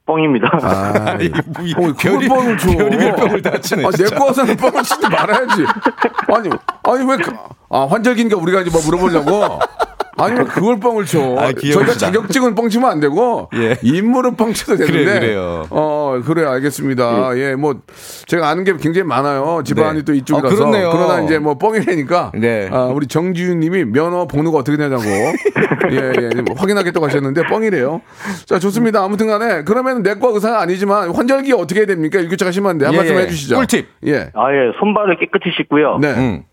[0.10, 0.13] 예.
[0.13, 0.50] 뻥입니다.
[0.63, 2.69] 아, 뭐 이- 뻥을 별이- 뻥을 쳐.
[2.72, 4.10] 별의별 뻥을 다 치네, 아, 진짜.
[4.15, 5.65] 내거 와서는 뻥을 치지 말아야지.
[6.34, 6.50] 아니,
[6.84, 7.17] 아니 왜?
[7.17, 7.32] 그-
[7.69, 9.60] 아 환절기니까 우리가 이제 뭐 물어보려고.
[10.23, 11.36] 아니면 그걸 뻥을 쳐.
[11.38, 11.93] 아, 저희가.
[11.93, 13.77] 자격증은 뻥 치면 안 되고 예.
[13.82, 15.03] 인물은 뻥 쳐도 되는데.
[15.03, 15.67] 그래요, 그래요.
[15.69, 17.38] 어 그래 알겠습니다.
[17.38, 17.75] 예, 뭐
[18.27, 19.62] 제가 아는 게 굉장히 많아요.
[19.63, 20.05] 집안이 네.
[20.05, 20.53] 또 이쪽이라서.
[20.53, 20.89] 어, 그렇네요.
[20.91, 22.32] 그러나 이제 뭐 뻥이라니까.
[22.36, 22.69] 네.
[22.71, 25.03] 아, 우리 정지윤님이 면허 번호가 어떻게 되냐고.
[25.91, 26.29] 예, 예.
[26.29, 28.01] 좀 확인하겠다고 하셨는데 뻥이래요.
[28.45, 29.03] 자 좋습니다.
[29.03, 32.19] 아무튼간에 그러면 내과 의사는 아니지만 환절기 어떻게 해야 됩니까?
[32.19, 33.19] 일교차가 심한데 한 예, 말씀 예.
[33.21, 33.55] 해주시죠.
[33.55, 33.88] 꿀팁.
[34.08, 34.29] 예.
[34.34, 35.97] 아, 예, 손발을 깨끗이 씻고요.
[36.01, 36.13] 네.
[36.13, 36.43] 음.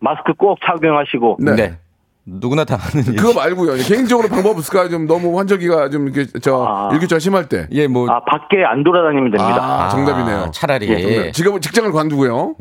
[0.00, 1.38] 마스크 꼭 착용하시고.
[1.40, 1.78] 네.
[2.26, 2.38] 네.
[2.40, 3.12] 누구나 다 얘기.
[3.16, 3.74] 그거 말고요.
[3.84, 4.88] 개인적으로 방법 없을까요?
[4.88, 6.88] 좀 너무 환절기가 좀 이렇게 저 아.
[6.94, 7.66] 일교차가 심할 때.
[7.72, 9.58] 예, 뭐 아, 밖에 안 돌아다니면 됩니다.
[9.60, 10.36] 아, 정답이네요.
[10.38, 11.32] 아, 차라리 예, 정답.
[11.32, 12.54] 직업을 직장을 관두고요.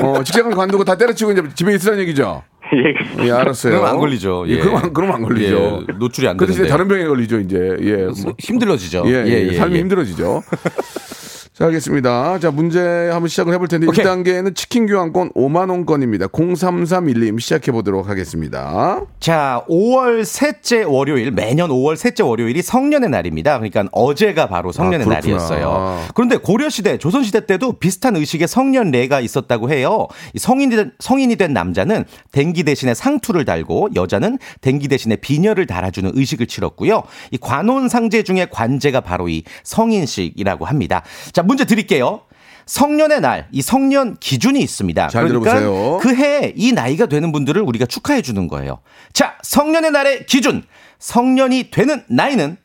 [0.00, 2.42] 어, 직장을 관두고 다 때려치고 이제 집에 있으라는 얘기죠.
[2.74, 3.26] 예.
[3.26, 3.74] 예, 알았어요.
[3.74, 4.44] 그럼 안 걸리죠.
[4.48, 4.58] 예, 예.
[4.60, 5.82] 그럼, 안- 그럼 안 걸리죠.
[5.88, 6.70] 예, 노출이 안그 대신에 되는데.
[6.72, 7.76] 다른 병에 걸리죠, 이제.
[7.82, 7.96] 예.
[8.24, 9.02] 뭐, 힘들어지죠.
[9.06, 9.80] 예, 예, 삶이 예.
[9.80, 10.42] 힘들어지죠.
[11.54, 12.38] 자, 알겠습니다.
[12.38, 14.02] 자, 문제 한번 시작을 해볼 텐데, 오케이.
[14.02, 16.32] 1단계는 치킨 교환권 5만원권입니다.
[16.32, 19.02] 0331님 시작해 보도록 하겠습니다.
[19.20, 23.58] 자, 5월 셋째 월요일, 매년 5월 셋째 월요일이 성년의 날입니다.
[23.58, 25.10] 그러니까 어제가 바로 성년의 아.
[25.10, 26.06] 날이었어요.
[26.14, 30.08] 그런데 고려시대, 조선시대 때도 비슷한 의식의 성년례가 있었다고 해요.
[30.32, 36.12] 이 성인이 된, 성인이 된 남자는 댕기 대신에 상투를 달고 여자는 댕기 대신에 비녀를 달아주는
[36.14, 37.02] 의식을 치렀고요.
[37.30, 41.02] 이 관혼상제 중에 관제가 바로 이 성인식이라고 합니다.
[41.32, 42.22] 자, 문제 드릴게요.
[42.66, 45.08] 성년의 날, 이 성년 기준이 있습니다.
[45.08, 45.98] 잘 그러니까 들어보세요.
[45.98, 48.80] 그 해에 이 나이가 되는 분들을 우리가 축하해 주는 거예요.
[49.12, 50.62] 자, 성년의 날의 기준.
[50.98, 52.56] 성년이 되는 나이는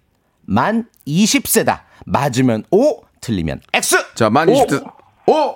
[0.46, 1.82] 만 20세다.
[2.06, 3.98] 맞으면 O, 틀리면 X.
[4.16, 4.84] 자, 만 20대.
[5.28, 5.56] 오!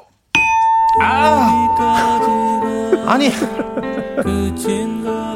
[3.05, 3.31] 아니.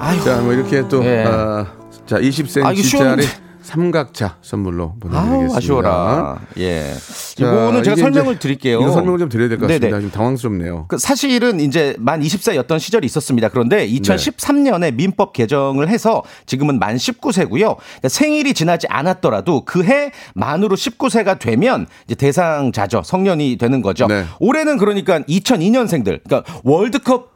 [0.01, 0.23] 아유.
[0.23, 1.23] 자, 뭐 이렇게 또, 예.
[1.25, 1.65] 아,
[2.05, 3.44] 자, 20cm짜리 아, 쉬웠는데.
[3.65, 5.57] 삼각차 선물로 보내드리겠습니다.
[5.57, 6.39] 아쉬워라.
[6.57, 6.93] 예.
[6.93, 8.79] 자, 이거는 제가 설명을 드릴게요.
[8.81, 9.87] 이거 설명을 좀 드려야 될 것 같습니다.
[9.87, 10.01] 네네.
[10.01, 10.85] 좀 당황스럽네요.
[10.87, 13.49] 그 사실은 이제 만 20세였던 시절이 있었습니다.
[13.49, 13.89] 그런데 네.
[13.99, 17.77] 2013년에 민법 개정을 해서 지금은 만 19세고요.
[18.07, 23.03] 생일이 지나지 않았더라도 그 해 만으로 19세가 되면 이제 대상자죠.
[23.05, 24.07] 성년이 되는 거죠.
[24.07, 24.25] 네.
[24.39, 27.34] 올해는 그러니까 2002년생들, 그러니까 월드컵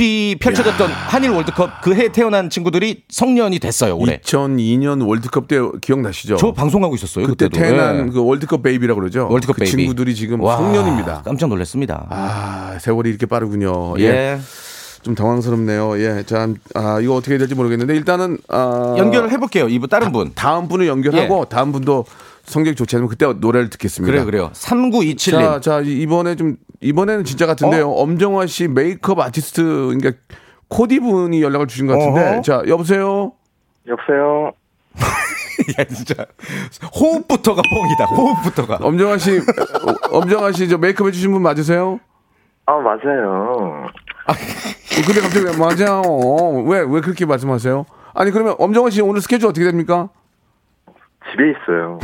[0.00, 4.18] 이 펼쳐졌던 한일 월드컵 그 해 태어난 친구들이 성년이 됐어요 올해.
[4.18, 6.36] 2002년 월드컵 때 기억나시죠?
[6.36, 7.64] 저 방송하고 있었어요 그때 그때도.
[7.64, 8.10] 태어난 예.
[8.12, 9.28] 그 월드컵 baby라고 그러죠.
[9.30, 9.76] 월드컵 그 baby.
[9.76, 11.22] 친구들이 지금 와, 성년입니다.
[11.24, 12.06] 깜짝 놀랐습니다.
[12.10, 13.94] 아, 세월이 이렇게 빠르군요.
[13.98, 14.04] 예.
[14.04, 14.38] 예.
[15.02, 15.98] 좀 당황스럽네요.
[16.00, 16.22] 예.
[16.26, 19.68] 자, 아, 이거 어떻게 될지 모르겠는데 일단은 아, 연결을 해볼게요.
[19.68, 20.32] 이분 다른 분.
[20.34, 22.06] 다음 분을 연결하고 다음 분도
[22.44, 24.10] 성격이 좋지 않으면 그때 노래를 듣겠습니다.
[24.10, 24.50] 그래요, 그래요.
[24.54, 25.30] 3927님.
[25.32, 27.90] 자, 자, 이번에 좀 이번에는 진짜 같은데요.
[27.90, 30.12] 엄정화 씨 메이크업 아티스트 그러니까
[30.68, 32.20] 코디 분이 연락을 주신 것 같은데.
[32.32, 32.42] 어허.
[32.42, 33.32] 자, 여보세요.
[33.86, 34.52] 여보세요.
[35.78, 36.14] 야, 진짜.
[36.94, 38.04] 호흡부터가 뻥이다.
[38.06, 38.78] 호흡부터가.
[38.82, 39.42] 엄정화 씨, 어,
[40.18, 42.00] 엄정화 씨 저 메이크업 해주신 분 맞으세요?
[42.66, 43.86] 아, 맞아요.
[45.06, 46.02] 근데 갑자기 왜 맞아요?
[46.66, 47.84] 왜, 왜 그렇게 말씀하세요?
[48.14, 50.08] 아니, 그러면 엄정화 씨 오늘 스케줄 어떻게 됩니까?
[51.30, 51.98] 집에 있어요.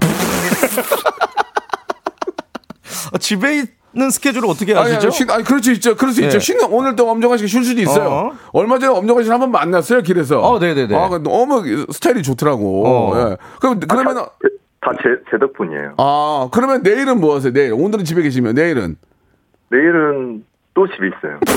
[3.12, 5.08] 어, 집에 있는 스케줄을 어떻게 아니, 아시죠?
[5.08, 5.96] 아니, 쉬, 아니, 그럴 수 있죠.
[5.96, 6.26] 그럴 수 예.
[6.26, 6.38] 있죠.
[6.38, 8.08] 쉬는, 오늘 또 엄정화 씨가 쉴 수도 있어요.
[8.08, 8.32] 어.
[8.52, 10.40] 얼마 전에 엄정화 씨를 한번 만났어요, 길에서.
[10.40, 10.94] 어, 네네네.
[10.96, 12.86] 아, 너무 스타일이 좋더라고.
[12.86, 13.30] 어.
[13.30, 13.36] 예.
[13.60, 14.26] 그럼, 그러면,
[14.80, 15.94] 다 제, 제 덕분이에요.
[15.98, 17.52] 아, 그러면 내일은 뭐 하세요?
[17.52, 17.72] 내일.
[17.74, 18.96] 오늘은 집에 계시면 내일은.
[19.70, 21.40] 내일은 또 집에 있어요.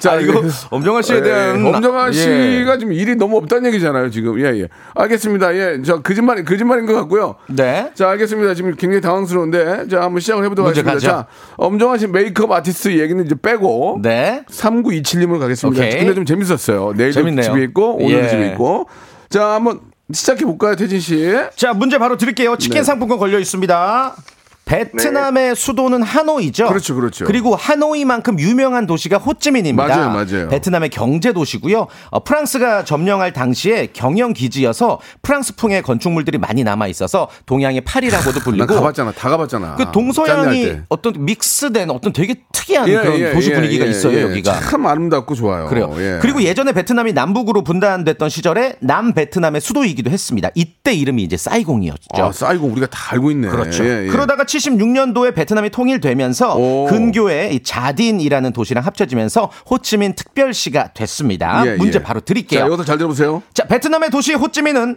[0.00, 2.12] 자, 아, 이거 엄정화 씨에 대한 예, 엄정화 예.
[2.12, 4.38] 씨가 지금 일이 너무 없다는 얘기잖아요, 지금.
[4.40, 4.68] 예, 예.
[4.94, 5.54] 알겠습니다.
[5.56, 5.80] 예.
[5.82, 7.36] 저 거짓말, 거짓말인 것 같고요.
[7.48, 7.90] 네.
[7.94, 8.54] 자, 알겠습니다.
[8.54, 9.88] 지금 굉장히 당황스러운데.
[9.88, 11.12] 자, 한번 시작을 해 보도록 문제 하겠습니다.
[11.16, 11.28] 가죠.
[11.28, 14.00] 자, 엄정화 씨 메이크업 아티스트 얘기는 이제 빼고.
[14.02, 14.44] 네.
[14.50, 15.80] 3927님으로 가겠습니다.
[15.80, 15.98] 오케이.
[15.98, 16.92] 근데 좀 재밌었어요.
[16.96, 17.44] 내일도 재밌네요.
[17.44, 18.28] 집에 있고, 오늘도 예.
[18.28, 18.88] 집에 있고.
[19.30, 19.80] 자, 한번
[20.12, 21.32] 시작해 볼까요, 태진 씨?
[21.56, 22.56] 자, 문제 바로 드릴게요.
[22.56, 22.82] 치킨 네.
[22.82, 24.16] 상품권 걸려 있습니다.
[24.64, 26.68] 베트남의 수도는 하노이죠.
[26.68, 27.24] 그렇죠, 그렇죠.
[27.24, 29.86] 그리고 하노이만큼 유명한 도시가 호찌민입니다.
[29.86, 30.48] 맞아요, 맞아요.
[30.48, 31.88] 베트남의 경제 도시고요.
[32.10, 38.74] 어, 프랑스가 점령할 당시에 경영 기지여서 프랑스풍의 건축물들이 많이 남아 있어서 동양의 파리라고도 나 불리고
[38.74, 39.12] 가봤잖아.
[39.12, 39.74] 다 가봤잖아.
[39.76, 40.82] 그 동서양이 때.
[40.88, 44.22] 어떤 믹스된 어떤 되게 특이한 예, 그런 예, 도시 예, 분위기가 예, 있어요, 예.
[44.22, 44.60] 여기가.
[44.60, 45.66] 참 아름답고 좋아요.
[45.66, 45.94] 그래요.
[45.98, 46.18] 예.
[46.22, 50.50] 그리고 예전에 베트남이 남북으로 분단됐던 시절에 남 베트남의 수도이기도 했습니다.
[50.54, 52.08] 이때 이름이 이제 사이공이었죠.
[52.14, 53.48] 아, 사이공 우리가 다 알고 있네.
[53.48, 53.82] 그렇죠.
[53.82, 56.86] 그러다가 76년도에 베트남이 통일되면서 오.
[56.86, 61.62] 근교의 이 자딘이라는 도시랑 합쳐지면서 호치민 특별시가 됐습니다.
[61.66, 62.02] 예, 문제 예.
[62.02, 62.60] 바로 드릴게요.
[62.60, 63.42] 자, 자, 이것도 잘 들어보세요.
[63.68, 64.96] 베트남의 도시 호치민은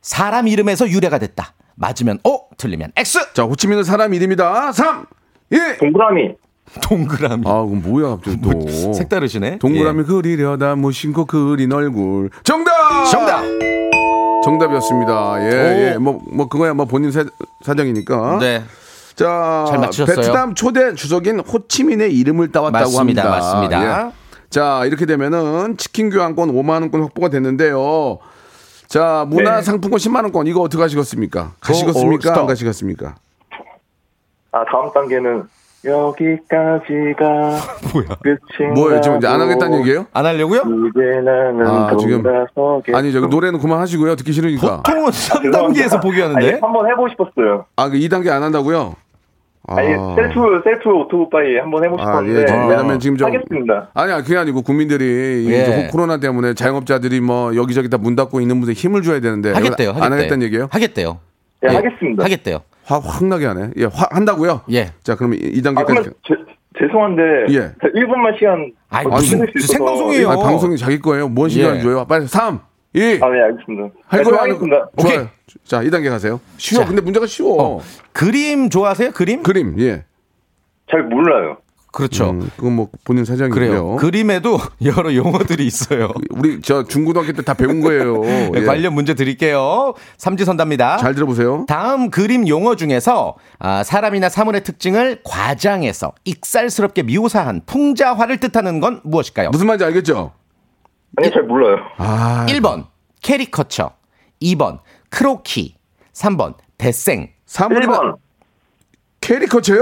[0.00, 1.54] 사람 이름에서 유래가 됐다.
[1.76, 3.34] 맞으면 O, 틀리면 X.
[3.34, 4.72] 자, 호치민은 사람 이름이다.
[4.72, 5.06] 3,
[5.50, 5.58] 2.
[5.80, 6.34] 동그라미.
[6.82, 7.42] 동그라미.
[7.46, 8.92] 아, 그럼 뭐야, 갑자기 또.
[8.94, 9.58] 색다르시네.
[9.58, 12.30] 동그라미 그리려다 무심코 그린 얼굴.
[12.42, 12.72] 정답!
[13.06, 13.10] 예.
[13.10, 13.44] 정답.
[14.44, 15.36] 정답이었습니다.
[15.40, 15.80] 예, 오.
[15.94, 15.96] 예.
[15.98, 17.24] 뭐, 뭐, 그거야 뭐 본인 사,
[17.64, 18.38] 사정이니까.
[18.40, 18.62] 네.
[19.14, 20.16] 자, 잘 맞추셨어요.
[20.16, 23.22] 베트남 초대 주석인 호치민의 이름을 따왔다고 맞습니다.
[23.22, 23.30] 합니다.
[23.30, 24.06] 맞습니다.
[24.08, 24.12] 예.
[24.50, 28.18] 자, 이렇게 되면은 치킨 교환권 5만 원권 확보가 됐는데요.
[28.86, 31.52] 자, 문화 상품권 10만 원권 이거 어떻게 하시겠습니까?
[31.60, 32.28] 가시겠습니까?
[32.28, 32.38] 스톱.
[32.38, 33.14] 안 가시겠습니까?
[34.52, 35.44] 아, 다음 단계는
[35.84, 37.24] 여기까지가
[37.92, 38.08] 뭐야?
[38.22, 39.00] 끝인가 뭐예요?
[39.00, 40.06] 지금 이제 안 하겠다는 얘기예요?
[40.12, 40.60] 안 하려고요?
[40.60, 42.22] 이제 나는 아, 지금-.
[42.94, 44.16] 아니, 저기 노래는 그만하시고요.
[44.16, 44.76] 듣기 싫으니까.
[44.78, 46.46] 보통은 3단계에서 포기하는데.
[46.52, 47.66] 아니, 한번 해보고 싶었어요.
[47.76, 48.94] 아, 그 2단계 안 한다고요?
[49.66, 52.42] 아, 아니, 셀프, 셀프 오토바이 한번 해보고 아, 싶었는데.
[52.42, 53.88] 예, 좀 왜냐면 지금 좀 하겠습니다.
[53.94, 55.62] 아니야 그게 아니고 국민들이 예.
[55.62, 59.90] 이제 코로나 때문에 자영업자들이 뭐 여기저기 다 문 닫고 있는 분들 힘을 줘야 되는데 하겠대요.
[59.90, 60.04] 하겠대요.
[60.04, 60.68] 안 하겠다는 얘기예요?
[60.70, 61.18] 하겠대요.
[61.62, 62.24] 네, 예, 하겠습니다.
[62.24, 62.58] 하겠대요.
[62.84, 63.70] 화, 확 나게 하네.
[63.78, 64.60] 예, 화, 한다고요?
[64.72, 64.90] 예.
[65.02, 65.86] 자, 그러면 이 아, 2단계까지.
[65.86, 66.34] 그러면 제,
[66.78, 67.72] 죄송한데 예.
[67.80, 70.28] 1분만 시간 아이, 더 무슨- 생방송이에요.
[70.30, 71.28] 아, 방송이 자기 거예요.
[71.28, 71.80] 뭔 시간 예.
[71.80, 72.04] 줘요?
[72.06, 72.60] 빨리 3,
[72.94, 73.94] 2, 아, 네, 알겠습니다.
[74.06, 74.40] 할 네, 거야?
[74.42, 74.76] 하겠습니다.
[74.98, 75.16] 좋아요.
[75.16, 75.26] 오케이.
[75.64, 76.40] 자, 2단계 가세요.
[76.58, 76.82] 쉬워.
[76.82, 76.88] 자.
[76.88, 77.80] 근데 문제가 쉬워.
[78.12, 79.10] 그림 좋아하세요?
[79.12, 79.42] 그림?
[79.42, 80.04] 그림, 예.
[80.90, 81.56] 잘 몰라요.
[81.92, 82.30] 그렇죠.
[82.30, 83.54] 음, 그건 뭐 본인 사정이고요.
[83.54, 83.96] 그래요.
[83.96, 86.12] 그림에도 여러 용어들이 있어요.
[86.30, 88.18] 우리 저 중고등학교 때 다 배운 거예요.
[88.22, 88.64] 네, 예.
[88.64, 89.94] 관련 문제 드릴게요.
[90.16, 90.96] 삼지선답니다.
[90.98, 91.66] 잘 들어보세요.
[91.68, 99.50] 다음 그림 용어 중에서 아, 사람이나 사물의 특징을 과장해서 익살스럽게 묘사한 풍자화를 뜻하는 건 무엇일까요?
[99.50, 100.32] 무슨 말인지 알겠죠?
[101.16, 101.76] 아니, 잘 몰라요.
[101.98, 102.86] 아, 1번
[103.22, 103.92] 캐리커처,
[104.42, 105.76] 2번 크로키,
[106.12, 107.30] 3번 데생.
[107.46, 108.16] 사물이나 1번.
[109.20, 109.80] 캐리커처야?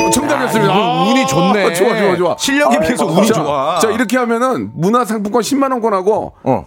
[0.00, 0.72] 어, 정답이었습니다.
[0.72, 1.64] 야, 이거 운이 좋네.
[1.66, 2.36] 아, 좋아, 좋아, 좋아.
[2.38, 3.78] 실력에 비해서 아이고, 운이 자, 좋아.
[3.80, 6.66] 자, 이렇게 하면은 문화상품권 10만원권하고 어.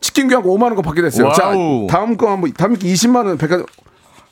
[0.00, 1.32] 치킨 교환권 5만원권 받게 됐어요.
[1.32, 1.86] 자, 와우.
[1.90, 3.66] 다음 거 한번, 다음 게 20만원 백화점.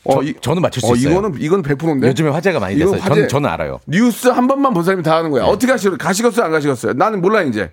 [0.04, 1.12] 어, 저, 이, 저는 맞출 수 어, 있어요.
[1.12, 2.08] 이거는, 이건 100%인데.
[2.08, 3.00] 요즘에 화제가 많이 됐어요.
[3.00, 3.08] 화제.
[3.14, 3.80] 저는, 저는 알아요.
[3.86, 5.44] 뉴스 한 번만 본 사람이 다 하는 거야.
[5.44, 5.98] 어떻게 하시겠어요?
[5.98, 6.46] 가시겠어요?
[6.46, 6.92] 안 가시겠어요?
[6.94, 7.70] 나는 몰라, 이제.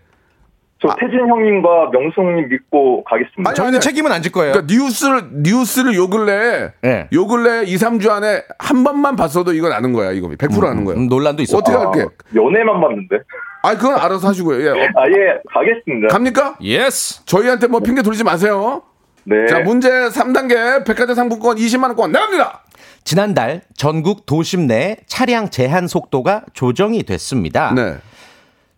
[0.82, 3.48] 저 태진 형님과 명수 형님 믿고 가겠습니다.
[3.52, 4.54] 아니, 저희는 책임은 안 질 거예요.
[4.54, 7.08] 그러니까 뉴스를 뉴스를 요 근래 네.
[7.14, 10.12] 요 근래 2, 3주 안에 한 번만 봤어도 이건 아는 거야.
[10.12, 10.96] 이거 100% 아는 거야.
[10.96, 11.60] 음, 논란도 있었고.
[11.60, 12.12] 어떻게 할게?
[12.36, 13.18] 연예만 봤는데.
[13.62, 14.60] 아, 그건 알아서 하시고요.
[14.66, 14.70] 예.
[14.70, 16.08] 어, 아, 예, 가겠습니다.
[16.08, 16.56] 갑니까?
[16.64, 17.24] Yes.
[17.26, 18.82] 저희한테 뭐 핑계 돌리지 마세요.
[19.24, 19.48] 네.
[19.48, 22.64] 자, 문제 3단계 백화점 상품권 20만 원권 나갑니다.
[23.04, 27.74] 지난달 전국 도심 내 차량 제한 속도가 조정이 됐습니다.
[27.74, 27.98] 네.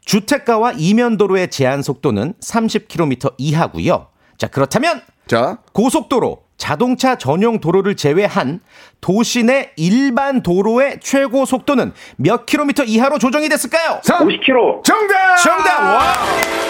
[0.06, 4.08] 주택가와 이면도로의 제한 속도는 30km 이하고요.
[4.38, 8.60] 자, 그렇다면 자, 고속도로, 자동차 전용 도로를 제외한
[9.02, 14.00] 도시 내 일반 도로의 최고 속도는 몇 킬로미터 이하로 조정이 됐을까요?
[14.04, 14.84] 3 50km.
[14.84, 15.36] 정답!
[15.38, 15.80] 정답!
[15.84, 16.13] 와!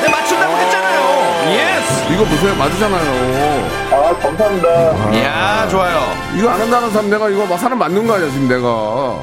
[0.02, 1.54] 네, 맞춘다고 했잖아요.
[1.53, 2.13] Yes!
[2.13, 2.56] 이거 보세요.
[2.56, 3.69] 맞으잖아요.
[3.91, 5.13] 아, 감사합니다.
[5.13, 6.00] 이야, 좋아요.
[6.38, 9.22] 이거 안 한다는 사람 내가 이거 막 사람 맞는 거 아니야, 지금 내가.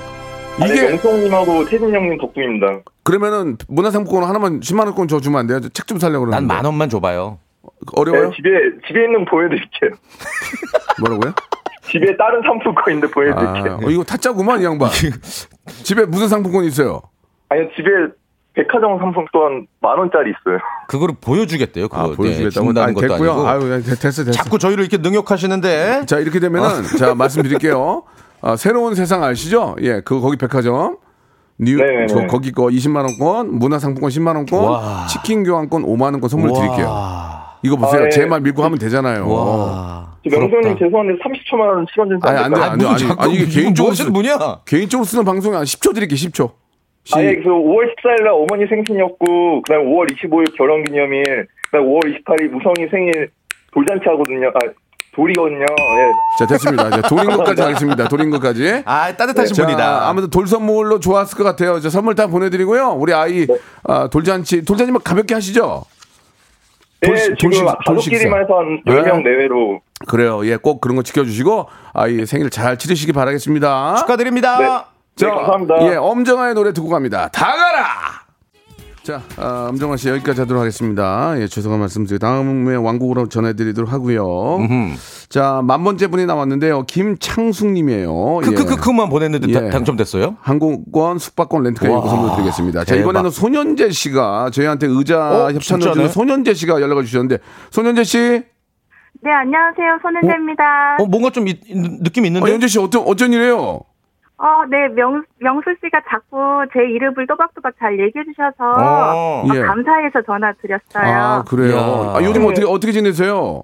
[0.63, 2.67] 이게 명수 형님하고 태진 형님 덕분입니다.
[3.03, 5.61] 그러면은 문화상품권 하나만 10만 원권 줘 주면 안 돼요?
[5.73, 6.55] 책 좀 살려고 난 그러는데.
[6.55, 7.39] 만 원만 줘봐요.
[7.95, 8.31] 어려워요?
[8.31, 8.49] 네, 집에,
[8.87, 9.91] 집에 있는 거 보여드릴게요.
[11.01, 11.33] 뭐라고요?
[11.91, 13.73] 집에 다른 상품권 있는데 보여드릴게요.
[13.83, 14.91] 아, 어, 이거 타짜구만 이 양반.
[15.83, 17.01] 집에 무슨 상품권 있어요?
[17.49, 17.89] 아니, 집에
[18.55, 20.59] 백화점 상품 또한 만 원짜리 있어요.
[20.89, 21.89] 그거를 보여주겠대요.
[21.89, 22.67] 그거 아, 네, 보여주겠다고.
[22.67, 23.33] 준다는 아니, 것도 됐고요.
[23.33, 23.49] 아니고.
[23.49, 24.31] 아유, 네, 됐- 됐어, 됐어.
[24.33, 26.07] 자꾸 저희를 이렇게 능욕하시는데.
[26.07, 28.03] 자, 이렇게 되면은, 자, 말씀드릴게요.
[28.43, 29.77] 아, 새로운 세상 아시죠?
[29.83, 30.99] 예, 그, 거기 백화점.
[31.59, 32.07] New, 네네네.
[32.07, 35.07] 저, 거기 거 20만 원권, 문화상품권 10만 원권, 와.
[35.09, 36.87] 치킨 교환권 5만 원권 선물 드릴게요.
[37.61, 37.63] 와.
[37.63, 38.03] 이거 보세요.
[38.03, 38.11] 아, 예.
[38.11, 39.29] 제말 믿고 하면 되잖아요.
[39.31, 40.17] 와.
[40.29, 40.79] 저 명수 형님 부럽다.
[40.85, 42.61] 죄송한데 30초만 원 시간 좀 아니, 안 돼?
[42.61, 42.85] 안 돼.
[42.85, 44.61] 뭐 아니, 자꾸 아니, 이게 개인적으로, 뭐 하시는 분이야?
[44.67, 46.51] 개인적으로 쓰는 방송이 한 10초 드릴게요, 10초.
[47.05, 52.01] 시- 아예 그 5월 14일 날 어머니 생신이었고 그다음 5월 25일 결혼 기념일 그다음 5월
[52.05, 53.31] 28일 우성이 생일
[53.73, 54.49] 돌잔치 하거든요.
[54.49, 54.59] 아
[55.13, 55.61] 돌이거든요.
[55.63, 56.13] 예.
[56.39, 56.89] 자, 됐습니다.
[56.89, 58.07] 이제 돌인 것까지 하겠습니다.
[58.09, 58.83] 돌인 것까지.
[58.85, 60.09] 아, 따뜻하신 자, 분이다.
[60.09, 61.81] 아무튼 돌 선물로 좋았을 것 같아요.
[61.81, 62.91] 저 선물 다 보내드리고요.
[62.91, 63.47] 우리 아이
[63.83, 65.83] 아, 돌잔치 돌잔치 뭐 가볍게 하시죠.
[67.01, 68.93] 네, 돌식- 지금 돌식- 가족끼리만 해서 한 네.
[68.93, 70.45] 10명 내외로 그래요.
[70.47, 73.97] 예, 꼭 그런 거 지켜주시고 아이 생일 잘 치르시기 바라겠습니다.
[73.97, 74.59] 축하드립니다.
[74.59, 75.27] 네.
[75.27, 75.83] 네, 감사합니다.
[75.93, 77.29] 예, 엄정화의 노래 듣고 갑니다.
[77.33, 77.85] 다 가라.
[79.03, 81.33] 자, 아, 엄정화 씨 여기까지 하도록 하겠습니다.
[81.41, 84.59] 예, 죄송한 말씀드리고 다음에 왕국으로 전해드리도록 하고요.
[85.31, 86.83] 자, 만 번째 분이 나왔는데요.
[86.85, 88.41] 김창숙님이에요.
[88.43, 88.47] 예.
[88.47, 89.71] 크크크크만 보냈는데 다- 예.
[89.71, 90.37] 당첨됐어요?
[90.43, 92.85] 항공권, 숙박권, 렌트카 와, 이거 선물 드리겠습니다.
[92.85, 93.01] 자, 대박.
[93.11, 95.93] 이번에는 손현재 씨가 저희한테 의자 어, 협찬을?
[95.93, 97.39] 주는 손현재 씨가 연락을 주셨는데,
[97.71, 98.19] 손현재 씨,
[99.23, 99.99] 네, 안녕하세요.
[100.03, 100.63] 손은재입니다.
[100.99, 101.59] 어, 뭔가 좀 이-
[102.03, 102.53] 느낌 어, 있는데?
[102.53, 103.81] 현재 씨 어떤, 어쩐 일이에요?
[104.43, 109.43] 어, 네, 명, 명수 씨가 자꾸 제 이름을 또박또박 잘 얘기해 주셔서 어.
[109.45, 109.61] 어, 예.
[109.61, 111.15] 감사해서 전화 드렸어요.
[111.15, 112.15] 아, 그래요.
[112.17, 112.49] 아, 요즘 네.
[112.49, 113.63] 어떻게, 어떻게 지내세요?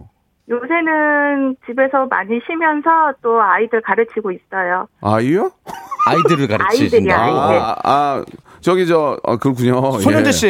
[0.50, 4.86] 요새는 집에서 많이 쉬면서 또 아이들 가르치고 있어요.
[5.00, 5.50] 아이요?
[6.08, 6.96] 아이들을 가르치신다.
[6.96, 7.58] 아이들이, 아이들.
[7.58, 8.24] 아, 아,
[8.60, 9.92] 저기 저, 아, 그렇군요.
[9.92, 10.32] 손현재 예.
[10.32, 10.46] 씨,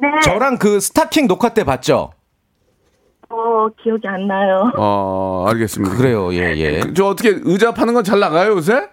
[0.00, 0.08] 네.
[0.24, 2.12] 저랑 그 스타킹 녹화 때 봤죠?
[3.28, 4.72] 어, 기억이 안 나요.
[4.78, 5.96] 어, 알겠습니다.
[5.96, 6.80] 그래요, 예, 예.
[6.80, 8.88] 그, 저 어떻게 의자 파는 건 잘 나가요, 요새?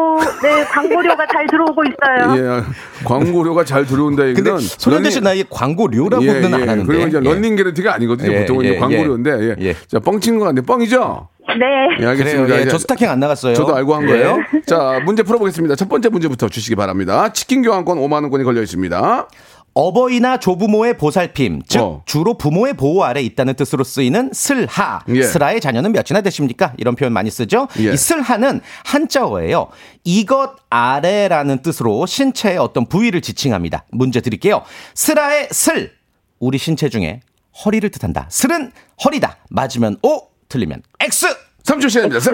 [0.00, 2.36] 오, 네, 광고료가 잘 들어오고 있어요.
[2.36, 4.58] 예, 광고료가 잘 들어온다 얘기는.
[4.58, 6.84] 손현재 씨 나이 광고료라고는 안 하는데.
[6.86, 7.28] 그리고 이제 예.
[7.28, 8.32] 런닝 게런티가 아니거든요.
[8.32, 9.30] 예, 보통은 예, 이제 광고료인데.
[9.30, 9.56] 예.
[9.60, 9.74] 예.
[9.86, 11.28] 자, 뻥치는 거 같은데 뻥이죠?
[11.58, 12.02] 네.
[12.02, 12.46] 예, 알겠습니다.
[12.46, 12.68] 그래요, 예.
[12.68, 13.54] 저 스타킹 안 나갔어요.
[13.54, 14.06] 저도 알고 한 예.
[14.06, 14.38] 거예요.
[14.66, 15.74] 자, 문제 풀어보겠습니다.
[15.74, 17.32] 첫 번째 문제부터 주시기 바랍니다.
[17.32, 19.28] 치킨 교환권 5만 원권이 걸려 있습니다.
[19.74, 22.02] 어버이나 조부모의 보살핌, 즉 어.
[22.04, 25.00] 주로 부모의 보호 아래 있다는 뜻으로 쓰이는 슬하.
[25.08, 25.22] 예.
[25.22, 26.72] 슬하의 자녀는 몇이나 되십니까?
[26.76, 27.68] 이런 표현 많이 쓰죠.
[27.78, 27.92] 예.
[27.92, 29.68] 이 슬하는 한자어예요.
[30.04, 33.84] 이것 아래라는 뜻으로 신체의 어떤 부위를 지칭합니다.
[33.92, 34.62] 문제 드릴게요.
[34.94, 35.92] 슬하의 슬
[36.40, 37.20] 우리 신체 중에
[37.64, 38.26] 허리를 뜻한다.
[38.28, 38.72] 슬은
[39.04, 39.36] 허리다.
[39.50, 41.26] 맞으면 O, 틀리면 X.
[41.64, 42.20] 3초 시간입니다.
[42.20, 42.30] 세-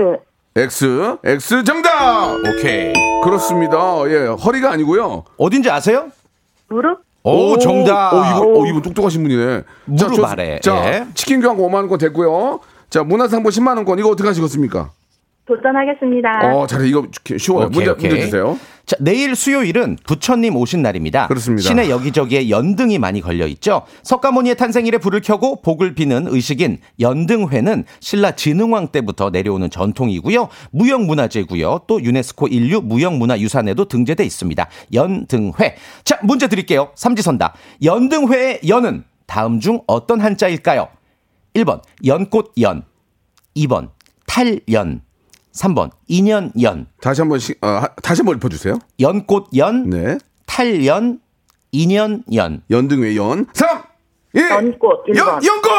[0.58, 2.36] X, X 정답!
[2.36, 2.92] 오케이.
[3.22, 3.76] 그렇습니다.
[4.08, 5.24] 예, 허리가 아니고요.
[5.36, 6.10] 어딘지 아세요?
[6.68, 7.04] 무릎?
[7.32, 8.12] 오, 정답.
[8.12, 9.62] 어, 이분, 어, 이분 똑똑하신 분이네.
[9.86, 10.58] 무릎 자, 아래.
[10.60, 11.06] 자, 예.
[11.14, 12.60] 치킨 교환권 5만 원권 됐고요.
[12.88, 14.90] 자, 문화상품 10만 원권, 이거 어떻게 하시겠습니까?
[15.46, 16.54] 도전하겠습니다.
[16.54, 16.88] 어, 잘해.
[16.88, 17.06] 이거
[17.38, 17.66] 쉬워요.
[17.66, 18.10] 오케이, 문제, 오케이.
[18.10, 18.58] 문제 주세요.
[18.86, 21.26] 자, 내일 수요일은 부처님 오신 날입니다.
[21.26, 21.68] 그렇습니다.
[21.68, 23.82] 시내 여기저기에 연등이 많이 걸려 있죠.
[24.04, 30.48] 석가모니의 탄생일에 불을 켜고 복을 비는 의식인 연등회는 신라 진흥왕 때부터 내려오는 전통이고요.
[30.70, 31.80] 무형문화재고요.
[31.88, 34.68] 또 유네스코 인류 무형문화유산에도 등재돼 있습니다.
[34.92, 35.74] 연등회.
[36.04, 36.92] 자, 문제 드릴게요.
[36.94, 37.54] 삼지선다.
[37.82, 40.86] 연등회의 연은 다음 중 어떤 한자일까요?
[41.54, 42.84] 1번 연꽃 연,
[43.56, 43.90] 2번
[44.28, 45.00] 탈연,
[45.56, 46.86] 3번 인연연.
[47.00, 48.78] 다시 한 번, 시, 어, 하- 다시 한번 읊어주세요.
[49.00, 50.18] 연꽃 연, 네.
[50.46, 51.18] 탈연,
[51.72, 52.62] 인연연.
[52.70, 53.46] 연등회 연.
[53.54, 53.82] 3!
[54.34, 54.50] 1!
[54.50, 55.44] 연꽃, 일 연, 번.
[55.44, 55.72] 연꽃!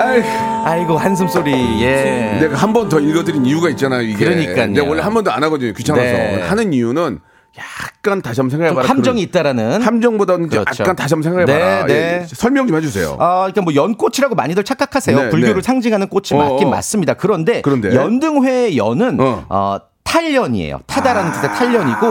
[0.00, 0.20] 아이,
[0.64, 1.52] 아이고 한숨 소리.
[1.82, 2.38] 예.
[2.40, 4.24] 내가 한 번 더 읽어드린 이유가 있잖아요, 이게.
[4.24, 4.66] 그러니까요.
[4.68, 5.72] 내가 원래 한 번도 안 하거든요.
[5.72, 6.02] 귀찮아서.
[6.04, 6.42] 네.
[6.42, 7.20] 하는 이유는
[7.58, 8.88] 약간 다시 한번 좀 생각해봐라.
[8.88, 9.82] 함정이 있다라는.
[9.82, 10.82] 함정보다는 그렇죠.
[10.82, 11.86] 약간 다시 한번 생각해봐라.
[11.86, 12.26] 네, 예, 네.
[12.26, 13.16] 설명 좀 해주세요.
[13.20, 15.16] 아, 그러니까 뭐 연꽃이라고 많이들 착각하세요.
[15.16, 15.60] 네, 불교를 네.
[15.62, 16.70] 상징하는 꽃이 어, 맞긴 어.
[16.70, 17.14] 맞습니다.
[17.14, 17.94] 그런데, 그런데?
[17.94, 19.44] 연등회의 연은 어.
[19.48, 19.78] 어.
[20.04, 20.80] 탈연이에요.
[20.86, 22.06] 타다라는 뜻의 탈연이고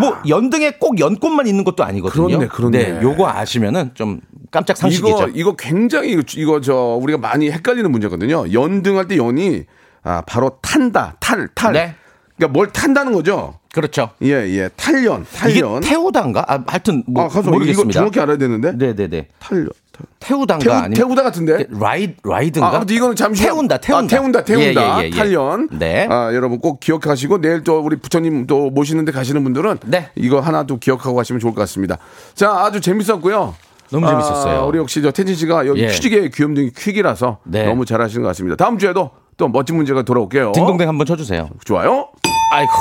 [0.00, 2.26] 뭐 연등에 꼭 연꽃만 있는 것도 아니거든요.
[2.26, 2.92] 그렇네, 그렇네.
[2.92, 4.20] 네, 요거 아시면은 좀
[4.50, 5.08] 깜짝 상식이죠.
[5.08, 8.52] 이거 이거 굉장히 이거, 이거 저 우리가 많이 헷갈리는 문제거든요.
[8.52, 9.64] 연등할 때 연이
[10.02, 11.72] 아 바로 탄다, 탈, 탈.
[11.72, 11.94] 네.
[12.36, 13.58] 그러니까 뭘 탄다는 거죠.
[13.72, 14.10] 그렇죠.
[14.22, 14.70] 예, 예.
[14.76, 15.80] 탈연, 이게 탈연.
[15.80, 16.44] 태우단가?
[16.48, 17.98] 아, 하여튼 뭐 아, 가서 이거 모르겠습니다.
[17.98, 18.72] 정확히 알아야 되는데.
[18.72, 19.28] 네, 네, 네.
[19.38, 19.68] 탈연.
[19.92, 20.06] 탈.
[20.20, 21.66] 태우단가 태우, 아니면 태우다 같은데.
[21.70, 22.68] 라이 라이든가?
[22.68, 24.04] 아, 근데 이거는 잠시 태운다, 태운다.
[24.04, 24.98] 아, 태운다, 태운다.
[24.98, 25.10] 예, 예, 예, 예.
[25.10, 25.68] 탈연.
[25.72, 26.06] 네.
[26.10, 30.10] 아, 여러분 꼭 기억하시고 내일 또 우리 부처님 또 모시는데 가시는 분들은 네.
[30.14, 31.96] 이거 하나 또 기억하고 가시면 좋을 것 같습니다.
[32.34, 33.54] 자, 아주 재밌었고요.
[33.90, 34.60] 너무 재밌었어요.
[34.60, 35.88] 아, 우리 역시 저 태진 씨가 여기 예.
[35.88, 37.64] 퀴즈계의 귀염둥이 퀴기라서 네.
[37.66, 38.56] 너무 잘하시는 것 같습니다.
[38.56, 40.52] 다음 주에도 또 멋진 문제가 돌아올게요.
[40.52, 41.50] 딩동댕 한번 쳐주세요.
[41.64, 42.08] 좋아요.
[42.52, 42.72] 아이고.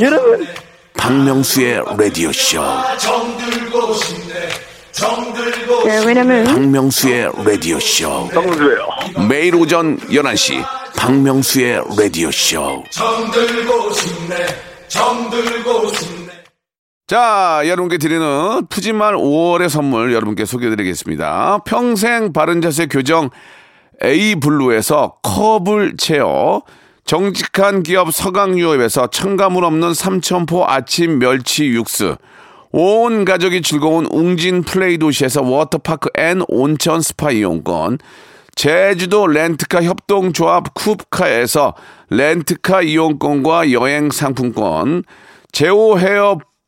[0.00, 0.46] 여러분,
[0.96, 2.60] 박명수의 라디오 쇼.
[5.84, 8.28] 네, 왜냐면 박명수의 라디오 쇼.
[9.28, 10.64] 매일 오전 11시
[10.96, 12.82] 박명수의 라디오 쇼.
[17.08, 21.60] 자, 여러분께 드리는 푸짐한 5월의 선물 여러분께 소개해드리겠습니다.
[21.64, 23.30] 평생 바른 자세 교정
[24.04, 26.64] 에이블루에서 커블체어
[27.06, 32.18] 정직한 기업 서강유업에서 첨가물 없는 삼천포 아침 멸치 육수
[32.72, 38.00] 온 가족이 즐거운 웅진 플레이 도시에서 워터파크 and 온천 스파 이용권
[38.54, 41.72] 제주도 렌트카 협동조합 쿱카에서
[42.10, 45.04] 렌트카 이용권과 여행 상품권
[45.52, 46.38] 제오 헤어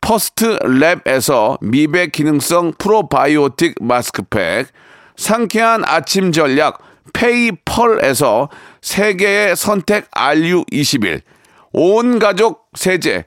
[0.00, 4.68] 퍼스트 랩에서 미백 기능성 프로바이오틱 마스크팩,
[5.16, 6.78] 상쾌한 아침 전략
[7.12, 8.48] 페이펄에서
[8.80, 11.20] 세계의 선택 RU21,
[11.72, 13.24] 온 가족 세제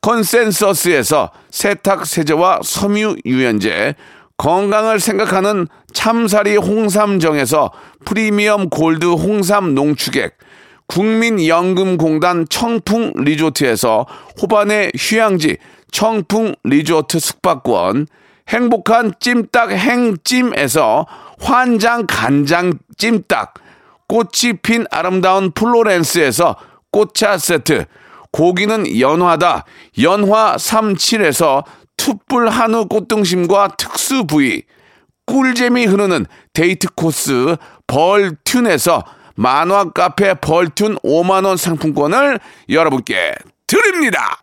[0.00, 3.94] 컨센서스에서 세탁 세제와 섬유 유연제,
[4.36, 7.72] 건강을 생각하는 참사리 홍삼정에서
[8.04, 10.38] 프리미엄 골드 홍삼 농축액,
[10.86, 14.06] 국민연금공단 청풍 리조트에서
[14.40, 15.58] 호반의 휴양지
[15.90, 18.06] 청풍 리조트 숙박권,
[18.48, 21.06] 행복한 찜닭 행찜에서
[21.40, 23.54] 환장 간장 찜닭,
[24.08, 26.56] 꽃이 핀 아름다운 플로렌스에서
[26.90, 27.84] 꽃차 세트,
[28.32, 29.64] 고기는 연화다.
[30.02, 31.64] 연화 37에서
[31.96, 34.62] 투뿔 한우 꽃등심과 특수 부위.
[35.26, 39.04] 꿀잼이 흐르는 데이트 코스 벌튠에서
[39.36, 43.34] 만화 카페 벌튠 5만원 상품권을 여러분께
[43.66, 44.40] 드립니다.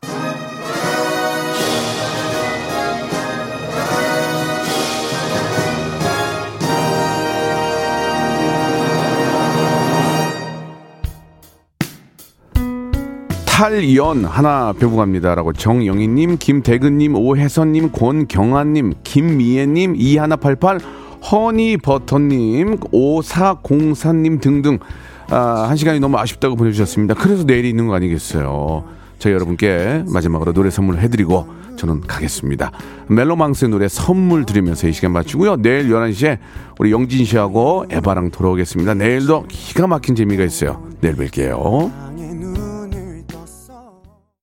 [13.58, 20.80] 탈연 하나 배우고 갑니다라고 정영희님, 김대근님, 오혜선님, 권경아님, 김미애님, 이하나팔팔,
[21.32, 24.78] 허니버터님, 오사공사님 등등
[25.32, 27.16] 아, 한 시간이 너무 아쉽다고 보내주셨습니다.
[27.16, 28.84] 그래서 내일이 있는 거 아니겠어요.
[29.18, 31.47] 저희 여러분께 마지막으로 노래 선물 해드리고
[31.78, 32.72] 저는 가겠습니다.
[33.08, 35.55] 멜로망스의 노래 선물 드리면서 이 시간 마치고요.
[35.64, 36.38] 내일 11시에
[36.78, 38.93] 우리 영진 씨하고 에바랑 돌아오겠습니다.
[38.93, 40.84] 내일도 기가 막힌 재미가 있어요.
[41.01, 42.07] 내일 뵐게요.